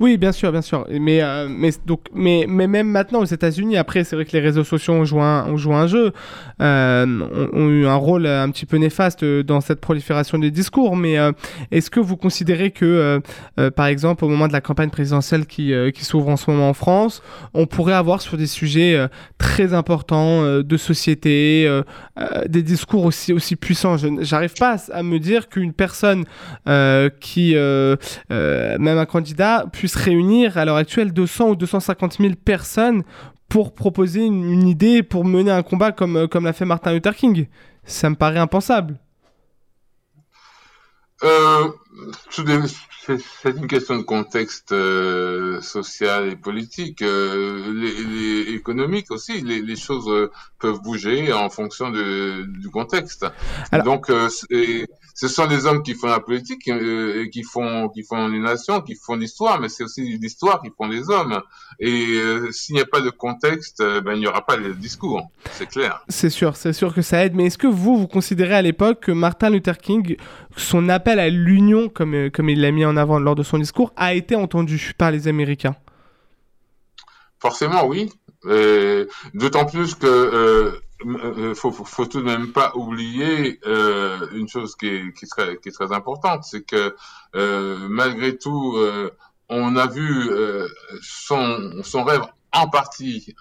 Oui, 0.00 0.16
bien 0.16 0.32
sûr, 0.32 0.50
bien 0.50 0.62
sûr. 0.62 0.86
Mais, 0.88 1.22
euh, 1.22 1.46
mais, 1.50 1.72
donc, 1.84 2.00
mais, 2.14 2.46
mais 2.48 2.66
même 2.66 2.88
maintenant 2.88 3.20
aux 3.20 3.26
États-Unis, 3.26 3.76
après, 3.76 4.02
c'est 4.02 4.16
vrai 4.16 4.24
que 4.24 4.32
les 4.32 4.40
réseaux 4.40 4.64
sociaux 4.64 4.94
ont 4.94 5.04
joué 5.04 5.20
un, 5.20 5.44
ont 5.46 5.58
joué 5.58 5.74
un 5.74 5.86
jeu, 5.86 6.12
euh, 6.62 7.48
ont, 7.52 7.68
eu 7.68 7.86
un 7.86 7.96
rôle 7.96 8.26
un 8.26 8.48
petit 8.50 8.64
peu 8.64 8.78
néfaste 8.78 9.22
dans 9.22 9.60
cette 9.60 9.78
prolifération 9.78 10.38
des 10.38 10.50
discours. 10.50 10.96
Mais 10.96 11.18
euh, 11.18 11.32
est-ce 11.70 11.90
que 11.90 12.00
vous 12.00 12.16
considérez 12.16 12.70
que, 12.70 12.86
euh, 12.86 13.20
euh, 13.58 13.70
par 13.70 13.86
exemple, 13.86 14.24
au 14.24 14.28
moment 14.28 14.48
de 14.48 14.54
la 14.54 14.62
campagne 14.62 14.88
présidentielle 14.88 15.44
qui, 15.44 15.74
qui 15.94 16.04
s'ouvre 16.06 16.30
en 16.30 16.38
ce 16.38 16.50
moment 16.50 16.70
en 16.70 16.74
France, 16.74 17.22
on 17.52 17.66
pourrait 17.66 17.92
avoir 17.92 18.22
sur 18.22 18.38
des 18.38 18.46
sujets 18.46 19.06
très 19.36 19.74
importants 19.74 20.42
de 20.62 20.76
société 20.76 21.68
des 22.48 22.62
discours 22.62 23.04
aussi, 23.04 23.34
aussi 23.34 23.56
puissants? 23.56 23.96
J'arrive 24.20 24.54
pas 24.54 24.76
à, 24.92 25.02
me 25.02 25.18
dire 25.18 25.48
qu'une 25.48 25.74
personne 25.74 26.24
qui, 27.20 27.54
même 27.54 28.98
un 28.98 29.06
candidat, 29.06 29.66
puisse 29.70 29.89
réunir 29.96 30.58
à 30.58 30.64
l'heure 30.64 30.76
actuelle 30.76 31.12
200 31.12 31.50
ou 31.50 31.56
250 31.56 32.18
000 32.18 32.34
personnes 32.44 33.02
pour 33.48 33.74
proposer 33.74 34.24
une, 34.24 34.66
idée, 34.66 35.02
pour 35.02 35.24
mener 35.24 35.50
un 35.50 35.62
combat 35.62 35.92
comme, 35.92 36.28
comme 36.28 36.44
l'a 36.44 36.52
fait 36.52 36.64
Martin 36.64 36.92
Luther 36.92 37.14
King. 37.14 37.48
Ça 37.84 38.08
me 38.08 38.14
paraît 38.14 38.38
impensable. 38.38 38.98
Euh, 41.22 41.68
c'est 43.42 43.56
une 43.56 43.66
question 43.66 43.96
de 43.96 44.02
contexte 44.02 44.72
euh, 44.72 45.60
social 45.60 46.28
et 46.28 46.36
politique, 46.36 47.02
euh, 47.02 47.72
les, 47.72 48.54
économique 48.54 49.10
aussi. 49.10 49.40
Les, 49.40 49.60
les 49.60 49.76
choses 49.76 50.08
euh, 50.08 50.30
peuvent 50.58 50.80
bouger 50.80 51.32
en 51.32 51.48
fonction 51.50 51.90
de, 51.90 52.44
du 52.60 52.68
contexte. 52.70 53.26
Donc, 53.84 54.10
ce 54.10 55.28
sont 55.28 55.46
les 55.46 55.66
hommes 55.66 55.82
qui 55.82 55.94
font 55.94 56.06
la 56.06 56.20
politique 56.20 56.68
et 56.68 57.28
qui 57.30 57.42
font 57.42 57.88
qui 57.88 58.02
font 58.02 58.28
les 58.28 58.38
nations, 58.38 58.80
qui 58.80 58.94
font 58.94 59.16
l'histoire, 59.16 59.60
mais 59.60 59.68
c'est 59.68 59.84
aussi 59.84 60.02
l'histoire 60.18 60.60
qui 60.62 60.70
font 60.76 60.86
les 60.86 61.10
hommes. 61.10 61.40
Et 61.78 62.20
s'il 62.52 62.74
n'y 62.74 62.80
a 62.80 62.86
pas 62.86 63.00
de 63.00 63.10
contexte, 63.10 63.82
ben 64.04 64.12
il 64.14 64.20
n'y 64.20 64.26
aura 64.26 64.44
pas 64.44 64.56
de 64.56 64.72
discours. 64.72 65.30
C'est 65.52 65.66
clair. 65.66 66.04
C'est 66.08 66.30
sûr, 66.30 66.56
c'est 66.56 66.74
sûr 66.74 66.94
que 66.94 67.02
ça 67.02 67.24
aide. 67.24 67.34
Mais 67.34 67.46
est-ce 67.46 67.58
que 67.58 67.66
vous 67.66 67.96
vous 67.96 68.06
considérez 68.06 68.54
à 68.54 68.62
l'époque 68.62 69.00
que 69.00 69.12
Martin 69.12 69.50
Luther 69.50 69.78
King, 69.78 70.16
son 70.56 70.88
appel 70.88 71.18
à 71.18 71.30
l'union, 71.30 71.79
comme 71.88 72.30
comme 72.30 72.48
il 72.48 72.60
l'a 72.60 72.70
mis 72.70 72.84
en 72.84 72.96
avant 72.96 73.18
lors 73.18 73.34
de 73.34 73.42
son 73.42 73.58
discours, 73.58 73.92
a 73.96 74.14
été 74.14 74.36
entendu 74.36 74.92
par 74.98 75.10
les 75.10 75.28
Américains 75.28 75.76
Forcément, 77.40 77.86
oui. 77.86 78.10
Euh, 78.46 79.06
d'autant 79.34 79.66
plus 79.66 79.94
que 79.94 80.06
euh, 80.06 80.72
euh, 81.04 81.54
faut, 81.54 81.72
faut, 81.72 82.06
tout 82.06 82.20
de 82.20 82.24
même 82.24 82.52
pas 82.52 82.72
oublier 82.74 83.60
une 84.32 84.48
chose 84.48 84.76
qui 84.76 84.88
est, 84.88 85.12
qui, 85.14 85.26
qui 85.62 85.68
est 85.68 85.72
très 85.72 85.92
importante, 85.92 86.44
c'est 86.44 86.62
que 86.62 86.94
malgré 87.88 88.36
tout, 88.36 88.78
on 89.48 89.76
a 89.76 89.86
vu 89.86 90.30
son, 91.02 91.82
son 91.82 92.04
rêve 92.04 92.22
en 92.52 92.68
partie 92.68 93.34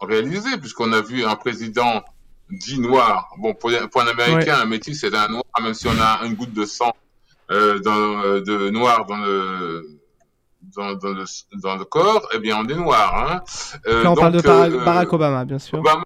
réalisé, 0.00 0.58
puisqu'on 0.58 0.92
a 0.92 1.00
vu 1.00 1.24
un 1.24 1.36
président 1.36 2.02
dit 2.50 2.80
noir. 2.80 3.30
Bon, 3.38 3.54
pour, 3.54 3.70
pour 3.90 4.00
un 4.00 4.06
Américain, 4.06 4.58
un 4.60 4.66
métis, 4.66 5.00
c'est 5.00 5.14
un 5.14 5.28
noir, 5.28 5.44
même 5.62 5.74
si 5.74 5.86
on 5.86 6.00
a 6.00 6.24
une 6.24 6.34
goutte 6.34 6.52
de 6.52 6.64
sang 6.64 6.92
dans, 7.48 8.40
de 8.40 8.70
noir 8.70 9.06
dans 9.06 9.16
le 9.16 9.98
dans, 10.76 10.94
dans, 10.94 11.12
le, 11.12 11.24
dans 11.62 11.76
le 11.76 11.84
corps, 11.84 12.28
eh 12.34 12.38
bien, 12.38 12.58
on 12.58 12.68
est 12.68 12.74
noir. 12.74 13.14
Hein. 13.16 13.42
Euh, 13.86 14.02
Là, 14.02 14.10
on 14.10 14.14
parle 14.14 14.32
de 14.32 14.46
euh, 14.46 14.84
Barack 14.84 15.12
Obama, 15.12 15.44
bien 15.44 15.58
sûr. 15.58 15.78
Obama, 15.78 16.04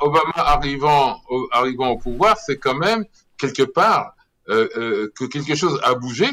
Obama 0.00 0.32
arrivant, 0.36 1.20
au, 1.28 1.48
arrivant 1.52 1.90
au 1.90 1.98
pouvoir, 1.98 2.36
c'est 2.38 2.58
quand 2.58 2.74
même, 2.74 3.04
quelque 3.38 3.62
part, 3.62 4.14
euh, 4.48 4.68
euh 4.76 5.08
que 5.16 5.24
quelque 5.24 5.54
chose 5.54 5.80
a 5.84 5.94
bougé 5.94 6.28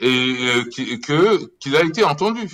et 0.00 0.06
euh, 0.06 0.98
que 0.98 1.46
qu'il 1.58 1.76
a 1.76 1.82
été 1.82 2.04
entendu. 2.04 2.48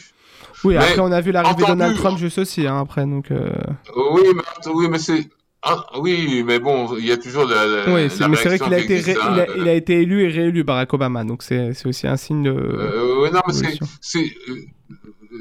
Oui, 0.62 0.76
après, 0.76 1.00
on 1.00 1.12
a 1.12 1.20
vu 1.20 1.30
l'arrivée 1.30 1.62
de 1.62 1.66
Donald 1.66 1.96
Trump 1.96 2.16
juste 2.16 2.38
aussi, 2.38 2.66
hein, 2.66 2.80
après, 2.80 3.04
donc... 3.04 3.26
Oui, 3.30 4.22
mais, 4.34 4.72
oui, 4.72 4.88
mais 4.88 4.98
c'est 4.98 5.28
ah, 5.64 5.86
oui, 5.98 6.42
mais 6.44 6.58
bon, 6.58 6.96
il 6.96 7.06
y 7.06 7.12
a 7.12 7.16
toujours 7.16 7.46
la. 7.46 7.84
oui, 7.86 7.92
mais 7.94 8.08
c'est 8.08 8.24
vrai 8.26 8.58
qu'il 8.58 8.74
a, 8.74 8.78
été 8.78 9.16
hein. 9.16 9.46
il 9.56 9.68
a, 9.68 9.72
été 9.72 10.02
élu 10.02 10.24
et 10.24 10.28
réélu 10.28 10.62
Barack 10.62 10.92
Obama, 10.92 11.24
donc 11.24 11.42
c'est 11.42 11.72
aussi 11.86 12.06
un 12.06 12.16
signe 12.16 12.42
de. 12.44 12.50
Euh, 12.50 13.22
oui, 13.22 13.30
non, 13.32 13.40
mais 13.46 13.54
c'est. 14.00 14.24
Euh, 14.48 14.54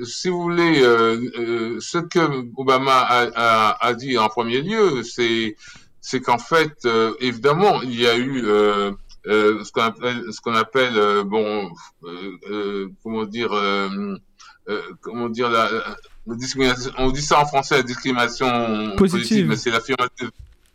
si 0.06 0.30
vous 0.30 0.42
voulez, 0.42 0.82
euh, 0.82 1.18
euh, 1.38 1.78
ce 1.80 1.98
que 2.00 2.46
Obama 2.58 3.00
a, 3.00 3.28
a, 3.36 3.88
a, 3.88 3.94
dit 3.94 4.18
en 4.18 4.28
premier 4.28 4.62
lieu, 4.62 5.04
c'est 5.04 5.56
c'est 6.02 6.20
qu'en 6.20 6.38
fait, 6.38 6.74
euh, 6.86 7.14
évidemment, 7.20 7.82
il 7.82 8.00
y 8.00 8.08
a 8.08 8.18
eu 8.18 8.42
ce 9.26 9.72
qu'on 9.72 9.82
appelle, 9.82 10.24
ce 10.32 10.42
qu'on 10.42 10.56
appelle 10.56 11.24
bon, 11.26 11.72
comment 13.04 13.26
dire, 13.26 13.52
comment 15.02 15.30
dire 15.30 15.50
la 15.50 15.70
on 16.26 17.12
dit 17.12 17.22
ça 17.22 17.40
en 17.40 17.46
français, 17.46 17.78
la 17.78 17.84
discrimination 17.84 18.96
positive, 18.96 19.48
mais 19.48 19.58
c'est 19.58 19.72
l'affirmative. 19.72 20.32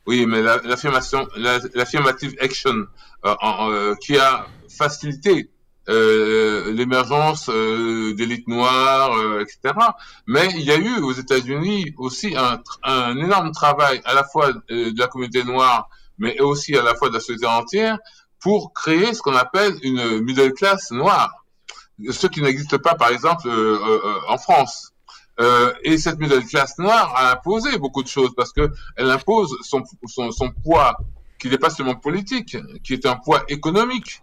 Oui, 0.08 0.24
mais 0.24 0.40
l'affirmation, 0.40 1.28
l'affirmative 1.36 2.34
action 2.40 2.86
euh, 3.26 3.34
euh, 3.42 3.94
qui 3.96 4.16
a 4.16 4.46
facilité 4.66 5.50
euh, 5.90 6.72
l'émergence 6.72 7.50
d'élites 7.50 8.48
noires, 8.48 9.12
etc. 9.40 9.74
Mais 10.26 10.48
il 10.54 10.62
y 10.62 10.70
a 10.70 10.76
eu 10.76 11.00
aux 11.00 11.12
États-Unis 11.12 11.92
aussi 11.98 12.34
un, 12.36 12.58
un, 12.84 13.18
énorme 13.18 13.52
travail 13.52 14.00
à 14.06 14.14
la 14.14 14.24
fois 14.24 14.52
de 14.52 14.98
la 14.98 15.08
communauté 15.08 15.44
noire, 15.44 15.90
mais 16.16 16.40
aussi 16.40 16.74
à 16.74 16.82
la 16.82 16.94
fois 16.94 17.10
de 17.10 17.14
la 17.14 17.20
société 17.20 17.46
entière, 17.46 17.98
pour 18.40 18.72
créer 18.72 19.12
ce 19.12 19.20
qu'on 19.20 19.36
appelle 19.36 19.74
une 19.82 20.20
middle 20.20 20.54
class 20.54 20.90
noire, 20.90 21.44
ce 22.10 22.26
qui 22.28 22.40
n'existe 22.40 22.78
pas, 22.78 22.94
par 22.94 23.10
exemple, 23.10 23.46
en 24.26 24.38
France. 24.38 24.92
Euh, 25.40 25.72
et 25.84 25.98
cette 25.98 26.18
classe 26.48 26.78
noire 26.78 27.12
a 27.16 27.32
imposé 27.32 27.78
beaucoup 27.78 28.02
de 28.02 28.08
choses 28.08 28.34
parce 28.36 28.52
que 28.52 28.70
elle 28.96 29.10
impose 29.10 29.56
son, 29.62 29.84
son, 30.06 30.30
son 30.32 30.50
poids 30.50 30.96
qui 31.38 31.48
n'est 31.48 31.58
pas 31.58 31.70
seulement 31.70 31.94
politique, 31.94 32.56
qui 32.82 32.94
est 32.94 33.06
un 33.06 33.16
poids 33.16 33.44
économique. 33.48 34.20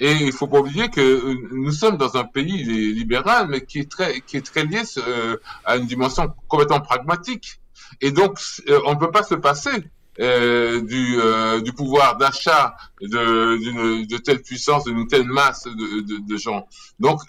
Et 0.00 0.12
il 0.12 0.32
faut 0.32 0.46
pas 0.46 0.60
oublier 0.60 0.88
que 0.88 1.54
nous 1.54 1.72
sommes 1.72 1.96
dans 1.96 2.16
un 2.16 2.24
pays 2.24 2.64
libéral, 2.94 3.48
mais 3.48 3.62
qui 3.62 3.80
est 3.80 3.90
très, 3.90 4.20
qui 4.20 4.36
est 4.36 4.46
très 4.46 4.64
lié 4.64 4.82
euh, 4.98 5.36
à 5.64 5.76
une 5.76 5.86
dimension 5.86 6.32
complètement 6.48 6.80
pragmatique. 6.80 7.60
Et 8.00 8.10
donc, 8.10 8.38
euh, 8.68 8.80
on 8.86 8.94
ne 8.94 8.98
peut 8.98 9.10
pas 9.10 9.22
se 9.22 9.34
passer 9.34 9.90
euh, 10.20 10.80
du, 10.82 11.20
euh, 11.20 11.60
du 11.60 11.72
pouvoir 11.72 12.16
d'achat 12.16 12.74
de, 13.00 14.16
telle 14.18 14.40
puissance, 14.42 14.84
d'une 14.84 15.06
telle 15.08 15.26
masse 15.26 15.66
de 15.66 16.36
gens. 16.36 16.66
Donc, 16.98 17.20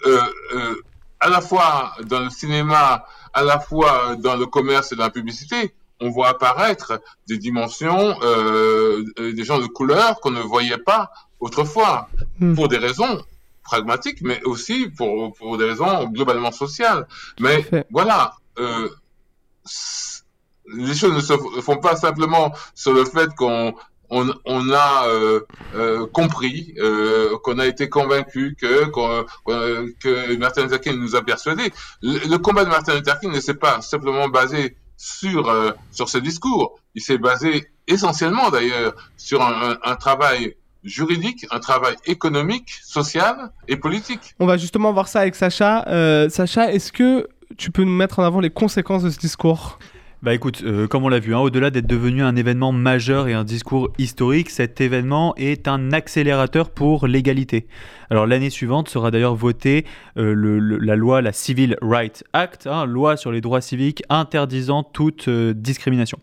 à 1.24 1.30
la 1.30 1.40
fois 1.40 1.94
dans 2.04 2.20
le 2.20 2.28
cinéma, 2.28 3.06
à 3.32 3.42
la 3.42 3.58
fois 3.58 4.14
dans 4.16 4.36
le 4.36 4.44
commerce 4.44 4.92
et 4.92 4.96
dans 4.96 5.04
la 5.04 5.10
publicité, 5.10 5.74
on 6.00 6.10
voit 6.10 6.28
apparaître 6.28 7.00
des 7.26 7.38
dimensions, 7.38 8.14
euh, 8.22 9.02
des 9.18 9.44
gens 9.44 9.58
de 9.58 9.66
couleur 9.66 10.20
qu'on 10.20 10.32
ne 10.32 10.42
voyait 10.42 10.76
pas 10.76 11.10
autrefois, 11.40 12.08
hmm. 12.40 12.54
pour 12.54 12.68
des 12.68 12.76
raisons 12.76 13.22
pragmatiques, 13.62 14.20
mais 14.20 14.42
aussi 14.44 14.88
pour, 14.88 15.32
pour 15.32 15.56
des 15.56 15.64
raisons 15.64 16.04
globalement 16.08 16.52
sociales. 16.52 17.06
Mais 17.40 17.64
voilà, 17.90 18.34
euh, 18.58 18.90
les 20.74 20.94
choses 20.94 21.14
ne 21.14 21.20
se 21.20 21.60
font 21.62 21.78
pas 21.78 21.96
simplement 21.96 22.52
sur 22.74 22.92
le 22.92 23.06
fait 23.06 23.34
qu'on 23.34 23.74
on, 24.10 24.70
a 24.70 25.06
euh, 25.08 25.40
euh, 25.74 26.06
compris, 26.06 26.74
euh, 26.78 27.36
qu'on 27.42 27.58
a 27.58 27.66
été 27.66 27.88
convaincu 27.88 28.56
que, 28.60 30.36
Martin 30.36 30.62
Luther 30.62 30.80
King 30.80 31.00
nous 31.00 31.16
a 31.16 31.22
persuadés. 31.22 31.72
Le, 32.02 32.36
combat 32.36 32.64
de 32.64 32.70
Martin 32.70 32.94
Luther 32.94 33.18
King 33.20 33.32
ne 33.32 33.40
s'est 33.40 33.54
pas 33.54 33.80
simplement 33.80 34.28
basé 34.28 34.76
sur 34.96 35.74
sur 35.90 36.08
ce 36.08 36.18
discours. 36.18 36.78
Il 36.94 37.02
s'est 37.02 37.18
basé 37.18 37.66
essentiellement 37.86 38.50
d'ailleurs 38.50 38.94
sur 39.16 39.42
un, 39.42 39.96
travail 39.96 40.54
juridique, 40.84 41.46
un 41.50 41.58
travail 41.58 41.96
économique, 42.06 42.70
social 42.82 43.50
et 43.68 43.76
politique. 43.76 44.34
On 44.38 44.46
va 44.46 44.56
justement 44.56 44.92
voir 44.92 45.08
ça 45.08 45.20
avec 45.20 45.34
Sacha. 45.34 45.84
Sacha, 46.30 46.72
est-ce 46.72 46.92
que 46.92 47.26
tu 47.56 47.70
peux 47.70 47.84
nous 47.84 47.94
mettre 47.94 48.18
en 48.20 48.24
avant 48.24 48.40
les 48.40 48.50
conséquences 48.50 49.02
de 49.02 49.10
ce 49.10 49.18
discours? 49.18 49.78
Bah 50.24 50.32
écoute, 50.32 50.62
euh, 50.64 50.86
comme 50.86 51.04
on 51.04 51.10
l'a 51.10 51.18
vu, 51.18 51.34
hein, 51.34 51.40
au-delà 51.40 51.68
d'être 51.68 51.86
devenu 51.86 52.22
un 52.22 52.34
événement 52.34 52.72
majeur 52.72 53.28
et 53.28 53.34
un 53.34 53.44
discours 53.44 53.90
historique, 53.98 54.48
cet 54.48 54.80
événement 54.80 55.34
est 55.36 55.68
un 55.68 55.92
accélérateur 55.92 56.70
pour 56.70 57.06
l'égalité. 57.06 57.66
L'année 58.14 58.50
suivante 58.50 58.88
sera 58.88 59.10
d'ailleurs 59.10 59.34
votée 59.34 59.84
euh, 60.16 60.78
la 60.80 60.94
loi, 60.94 61.20
la 61.20 61.32
Civil 61.32 61.76
Rights 61.82 62.22
Act, 62.32 62.66
hein, 62.66 62.86
loi 62.86 63.16
sur 63.16 63.32
les 63.32 63.40
droits 63.40 63.60
civiques 63.60 64.04
interdisant 64.08 64.84
toute 64.84 65.26
euh, 65.28 65.52
discrimination. 65.52 66.18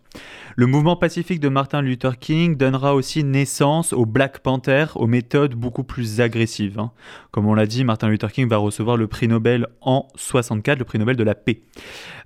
Le 0.56 0.66
mouvement 0.66 0.96
pacifique 0.96 1.40
de 1.40 1.48
Martin 1.48 1.82
Luther 1.82 2.18
King 2.18 2.56
donnera 2.56 2.94
aussi 2.94 3.24
naissance 3.24 3.92
au 3.92 4.06
Black 4.06 4.38
Panther, 4.40 4.86
aux 4.94 5.06
méthodes 5.06 5.54
beaucoup 5.54 5.84
plus 5.84 6.20
agressives. 6.20 6.78
Hein. 6.78 6.92
Comme 7.30 7.46
on 7.46 7.54
l'a 7.54 7.66
dit, 7.66 7.84
Martin 7.84 8.08
Luther 8.08 8.32
King 8.32 8.48
va 8.48 8.56
recevoir 8.56 8.96
le 8.96 9.06
prix 9.06 9.28
Nobel 9.28 9.66
en 9.80 10.08
64, 10.14 10.78
le 10.78 10.84
prix 10.84 10.98
Nobel 10.98 11.16
de 11.16 11.24
la 11.24 11.34
paix. 11.34 11.60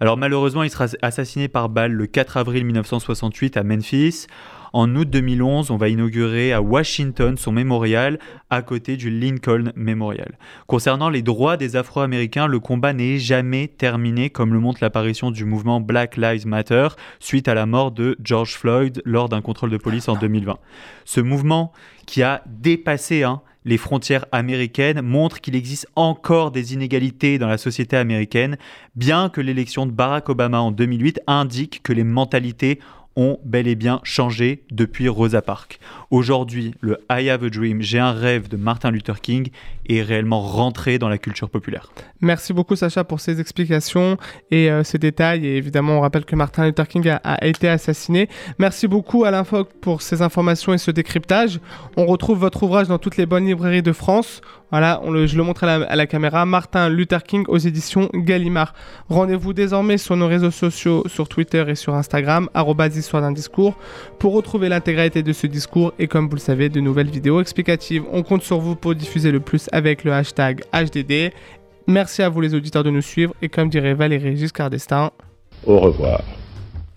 Alors 0.00 0.16
malheureusement, 0.16 0.62
il 0.62 0.70
sera 0.70 0.86
assassiné 1.02 1.48
par 1.48 1.68
balle 1.68 1.92
le 1.92 2.06
4 2.06 2.36
avril 2.36 2.64
1968 2.64 3.56
à 3.56 3.64
Memphis. 3.64 4.26
En 4.72 4.94
août 4.94 5.08
2011, 5.08 5.70
on 5.70 5.76
va 5.76 5.88
inaugurer 5.88 6.52
à 6.52 6.62
Washington 6.62 7.36
son 7.36 7.52
mémorial 7.52 8.18
à 8.50 8.62
côté 8.62 8.96
du 8.96 9.10
Lincoln 9.10 9.72
Memorial. 9.76 10.38
Concernant 10.66 11.08
les 11.08 11.22
droits 11.22 11.56
des 11.56 11.76
Afro-Américains, 11.76 12.46
le 12.46 12.60
combat 12.60 12.92
n'est 12.92 13.18
jamais 13.18 13.68
terminé, 13.68 14.30
comme 14.30 14.52
le 14.52 14.60
montre 14.60 14.78
l'apparition 14.82 15.30
du 15.30 15.44
mouvement 15.44 15.80
Black 15.80 16.16
Lives 16.16 16.46
Matter 16.46 16.88
suite 17.20 17.48
à 17.48 17.54
la 17.54 17.66
mort 17.66 17.92
de 17.92 18.16
George 18.22 18.54
Floyd 18.54 19.02
lors 19.04 19.28
d'un 19.28 19.40
contrôle 19.40 19.70
de 19.70 19.78
police 19.78 20.08
en 20.08 20.16
2020. 20.16 20.58
Ce 21.04 21.20
mouvement 21.20 21.72
qui 22.06 22.22
a 22.22 22.42
dépassé 22.46 23.22
hein, 23.22 23.42
les 23.66 23.78
frontières 23.78 24.26
américaines 24.30 25.02
montre 25.02 25.40
qu'il 25.40 25.56
existe 25.56 25.88
encore 25.96 26.52
des 26.52 26.72
inégalités 26.72 27.38
dans 27.38 27.48
la 27.48 27.58
société 27.58 27.96
américaine, 27.96 28.56
bien 28.94 29.28
que 29.28 29.40
l'élection 29.40 29.86
de 29.86 29.90
Barack 29.90 30.28
Obama 30.28 30.60
en 30.60 30.70
2008 30.70 31.20
indique 31.26 31.82
que 31.82 31.92
les 31.92 32.04
mentalités 32.04 32.78
ont 33.16 33.38
bel 33.44 33.66
et 33.66 33.74
bien 33.74 34.00
changé 34.04 34.64
depuis 34.70 35.08
Rosa 35.08 35.42
Parks. 35.42 35.80
Aujourd'hui, 36.10 36.74
le 36.80 36.98
I 37.10 37.28
Have 37.30 37.44
a 37.44 37.50
Dream, 37.50 37.82
j'ai 37.82 37.98
un 37.98 38.12
rêve 38.12 38.48
de 38.48 38.56
Martin 38.56 38.90
Luther 38.90 39.20
King 39.20 39.50
est 39.88 40.02
réellement 40.02 40.40
rentré 40.40 40.98
dans 40.98 41.08
la 41.08 41.18
culture 41.18 41.50
populaire. 41.50 41.90
Merci 42.20 42.52
beaucoup 42.52 42.76
Sacha 42.76 43.04
pour 43.04 43.20
ces 43.20 43.40
explications 43.40 44.16
et 44.50 44.70
euh, 44.70 44.84
ces 44.84 44.98
détails. 44.98 45.46
Et 45.46 45.56
évidemment, 45.56 45.98
on 45.98 46.00
rappelle 46.00 46.24
que 46.24 46.36
Martin 46.36 46.66
Luther 46.66 46.88
King 46.88 47.08
a, 47.22 47.46
été 47.46 47.68
assassiné. 47.68 48.28
Merci 48.58 48.88
beaucoup 48.88 49.24
Alain 49.24 49.44
Fogg 49.44 49.66
pour 49.80 50.02
ces 50.02 50.22
informations 50.22 50.72
et 50.72 50.78
ce 50.78 50.90
décryptage. 50.90 51.60
On 51.96 52.06
retrouve 52.06 52.38
votre 52.38 52.62
ouvrage 52.62 52.88
dans 52.88 52.98
toutes 52.98 53.16
les 53.16 53.26
bonnes 53.26 53.46
librairies 53.46 53.82
de 53.82 53.92
France. 53.92 54.40
Voilà, 54.72 55.00
je 55.26 55.36
le 55.36 55.44
montre 55.44 55.62
à 55.62 55.78
la, 55.78 55.86
à 55.86 55.94
la, 55.94 56.06
caméra. 56.06 56.44
Martin 56.44 56.88
Luther 56.88 57.22
King 57.22 57.44
aux 57.46 57.58
éditions 57.58 58.10
Gallimard. 58.12 58.74
Rendez-vous 59.08 59.52
désormais 59.52 59.96
sur 59.96 60.16
nos 60.16 60.26
réseaux 60.26 60.50
sociaux, 60.50 61.04
sur 61.06 61.28
Twitter 61.28 61.64
et 61.68 61.76
sur 61.76 61.94
Instagram, 61.94 62.48
histoire 62.96 63.22
d'un 63.22 63.32
discours, 63.32 63.76
pour 64.18 64.32
retrouver 64.32 64.68
l'intégralité 64.68 65.22
de 65.22 65.32
ce 65.32 65.46
discours 65.46 65.92
et 65.98 66.08
comme 66.08 66.28
vous 66.28 66.36
le 66.36 66.40
savez, 66.40 66.68
de 66.68 66.80
nouvelles 66.80 67.10
vidéos 67.10 67.40
explicatives. 67.40 68.04
On 68.12 68.22
compte 68.22 68.42
sur 68.42 68.58
vous 68.58 68.76
pour 68.76 68.94
diffuser 68.94 69.30
le 69.30 69.40
plus 69.40 69.68
avec 69.76 70.04
le 70.04 70.12
hashtag 70.12 70.62
HDD. 70.72 71.34
Merci 71.86 72.22
à 72.22 72.30
vous 72.30 72.40
les 72.40 72.54
auditeurs 72.54 72.82
de 72.82 72.90
nous 72.90 73.02
suivre 73.02 73.34
et 73.42 73.50
comme 73.50 73.68
dirait 73.68 73.92
Valérie 73.92 74.36
Giscard 74.36 74.70
d'Estaing, 74.70 75.12
au 75.66 75.78
revoir. 75.78 76.22